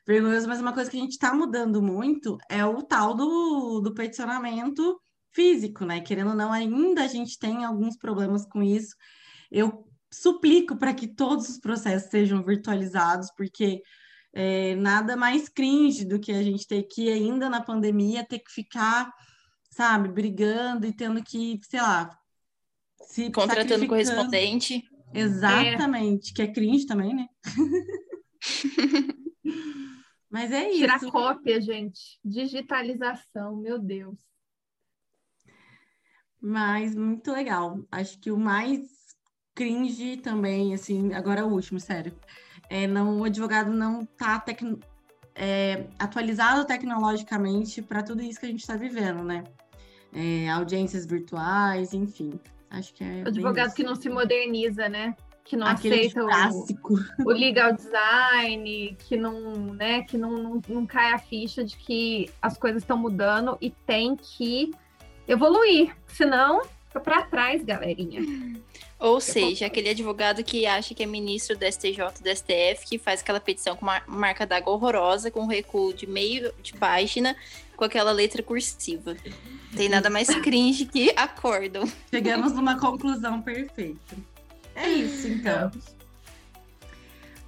vergonhoso, 0.08 0.48
mas 0.48 0.62
uma 0.62 0.74
coisa 0.74 0.90
que 0.90 0.98
a 0.98 1.00
gente 1.00 1.12
está 1.12 1.34
mudando 1.34 1.82
muito 1.82 2.38
é 2.50 2.66
o 2.66 2.82
tal 2.82 3.14
do, 3.14 3.82
do 3.82 3.94
peticionamento 3.94 5.00
físico, 5.34 5.86
né? 5.86 6.00
Querendo 6.02 6.30
ou 6.30 6.36
não, 6.36 6.52
ainda 6.52 7.04
a 7.04 7.08
gente 7.08 7.38
tem 7.38 7.66
alguns 7.66 7.98
problemas 7.98 8.46
com 8.46 8.64
isso. 8.64 8.96
Eu 9.52 9.86
suplico 10.12 10.78
para 10.78 10.94
que 10.94 11.08
todos 11.08 11.50
os 11.50 11.60
processos 11.60 12.10
sejam 12.10 12.44
virtualizados, 12.44 13.30
porque 13.36 13.82
é, 14.34 14.76
nada 14.76 15.18
mais 15.18 15.50
cringe 15.50 16.06
do 16.06 16.20
que 16.20 16.32
a 16.32 16.42
gente 16.42 16.66
ter 16.66 16.84
que, 16.84 17.10
ainda 17.12 17.50
na 17.50 17.62
pandemia, 17.62 18.26
ter 18.26 18.40
que 18.40 18.52
ficar 18.52 19.12
sabe, 19.78 20.10
brigando 20.10 20.88
e 20.88 20.92
tendo 20.92 21.24
que, 21.24 21.60
sei 21.70 21.80
lá, 21.80 22.10
se 23.04 23.30
contratando 23.32 23.88
correspondente. 23.88 24.84
Exatamente, 25.14 26.32
é. 26.32 26.34
que 26.34 26.42
é 26.42 26.48
cringe 26.48 26.88
também, 26.88 27.16
né? 27.16 27.28
Mas 30.30 30.52
é 30.52 30.70
isso. 30.70 30.80
Tirar 30.80 31.00
cópia, 31.12 31.62
gente. 31.62 32.20
Digitalização, 32.24 33.56
meu 33.56 33.80
Deus. 33.80 34.18
Mas 36.42 36.96
muito 36.96 37.32
legal. 37.32 37.80
Acho 37.92 38.20
que 38.20 38.32
o 38.32 38.38
mais 38.38 38.82
cringe 39.56 40.18
também, 40.18 40.74
assim, 40.74 41.14
agora 41.14 41.42
é 41.42 41.44
o 41.44 41.52
último, 41.52 41.80
sério. 41.80 42.14
É, 42.70 42.86
não, 42.86 43.20
o 43.20 43.24
advogado 43.24 43.72
não 43.72 44.06
tá 44.06 44.40
tec... 44.40 44.62
é, 45.34 45.88
atualizado 45.98 46.66
tecnologicamente 46.66 47.82
para 47.82 48.04
tudo 48.04 48.22
isso 48.22 48.40
que 48.40 48.46
a 48.46 48.50
gente 48.50 48.60
está 48.60 48.76
vivendo, 48.76 49.24
né? 49.24 49.44
é, 50.14 50.50
audiências 50.50 51.06
virtuais, 51.06 51.94
enfim. 51.94 52.40
Acho 52.70 52.94
que 52.94 53.04
é. 53.04 53.24
O 53.24 53.28
advogado 53.28 53.74
que 53.74 53.84
não 53.84 53.96
se 53.96 54.10
moderniza, 54.10 54.90
né? 54.90 55.16
Que 55.48 55.56
não 55.56 55.68
Aquele 55.68 56.08
aceita 56.08 56.26
o, 56.26 57.26
o, 57.26 57.30
legal 57.32 57.72
design, 57.72 58.98
que 59.08 59.16
não, 59.16 59.74
né, 59.74 60.02
que 60.02 60.18
não, 60.18 60.32
não, 60.32 60.62
não 60.68 60.86
cai 60.86 61.14
a 61.14 61.18
ficha 61.18 61.64
de 61.64 61.78
que 61.78 62.30
as 62.42 62.58
coisas 62.58 62.84
estão 62.84 62.98
mudando 62.98 63.58
e 63.62 63.70
tem 63.70 64.18
que 64.18 64.72
evoluir. 65.26 65.96
Senão, 66.08 66.64
fica 66.88 67.00
para 67.00 67.22
trás, 67.22 67.64
galerinha. 67.64 68.22
Ou 69.00 69.22
seja, 69.22 69.68
aquele 69.68 69.90
advogado 69.90 70.44
que 70.44 70.66
acha 70.66 70.94
que 70.94 71.04
é 71.04 71.06
ministro 71.06 71.56
do 71.56 71.66
STJ, 71.66 71.98
do 72.22 72.30
STF, 72.36 72.86
que 72.86 72.98
faz 72.98 73.22
aquela 73.22 73.40
petição 73.40 73.76
com 73.76 73.84
uma 73.86 74.02
marca 74.08 74.46
d'água 74.46 74.74
horrorosa, 74.74 75.30
com 75.30 75.42
um 75.42 75.48
recuo 75.48 75.94
de 75.94 76.08
meio 76.08 76.52
de 76.62 76.74
página, 76.74 77.36
com 77.76 77.86
aquela 77.86 78.12
letra 78.12 78.42
cursiva. 78.42 79.16
Tem 79.76 79.88
nada 79.88 80.10
mais 80.10 80.28
cringe 80.42 80.86
que 80.86 81.14
acórdão. 81.16 81.84
Chegamos 82.10 82.54
numa 82.54 82.80
conclusão 82.80 83.42
perfeita. 83.42 84.18
É 84.78 84.88
isso, 84.88 85.28
então. 85.28 85.72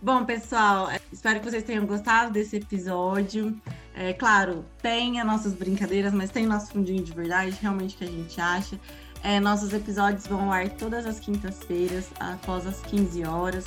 Bom, 0.02 0.26
pessoal, 0.26 0.90
é, 0.90 1.00
espero 1.12 1.40
que 1.40 1.50
vocês 1.50 1.64
tenham 1.64 1.86
gostado 1.86 2.32
desse 2.32 2.56
episódio. 2.56 3.56
É 3.94 4.14
claro, 4.14 4.66
tem 4.82 5.20
as 5.20 5.28
nossas 5.28 5.54
brincadeiras, 5.54 6.14
mas 6.14 6.32
tem 6.32 6.46
nosso 6.46 6.72
fundinho 6.72 7.04
de 7.04 7.12
verdade, 7.12 7.56
realmente 7.62 7.96
que 7.96 8.04
a 8.04 8.08
gente 8.08 8.42
acha. 8.42 8.80
É, 9.22 9.40
nossos 9.40 9.74
episódios 9.74 10.26
vão 10.26 10.46
ao 10.46 10.52
ar 10.54 10.70
todas 10.70 11.06
as 11.06 11.20
quintas-feiras, 11.20 12.10
após 12.20 12.66
as 12.66 12.80
15 12.82 13.26
horas. 13.26 13.66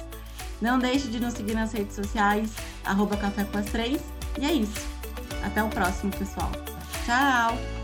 Não 0.61 0.79
deixe 0.79 1.09
de 1.09 1.21
nos 1.21 1.35
seguir 1.35 1.55
nas 1.55 1.73
redes 1.73 1.95
sociais, 1.95 2.51
arroba 2.85 3.17
Café 3.17 3.45
com 3.45 3.59
as 3.59 3.67
Três. 3.67 4.01
E 4.41 4.45
é 4.45 4.53
isso. 4.53 4.89
Até 5.45 5.63
o 5.63 5.69
próximo, 5.69 6.11
pessoal. 6.17 6.51
Tchau! 7.05 7.82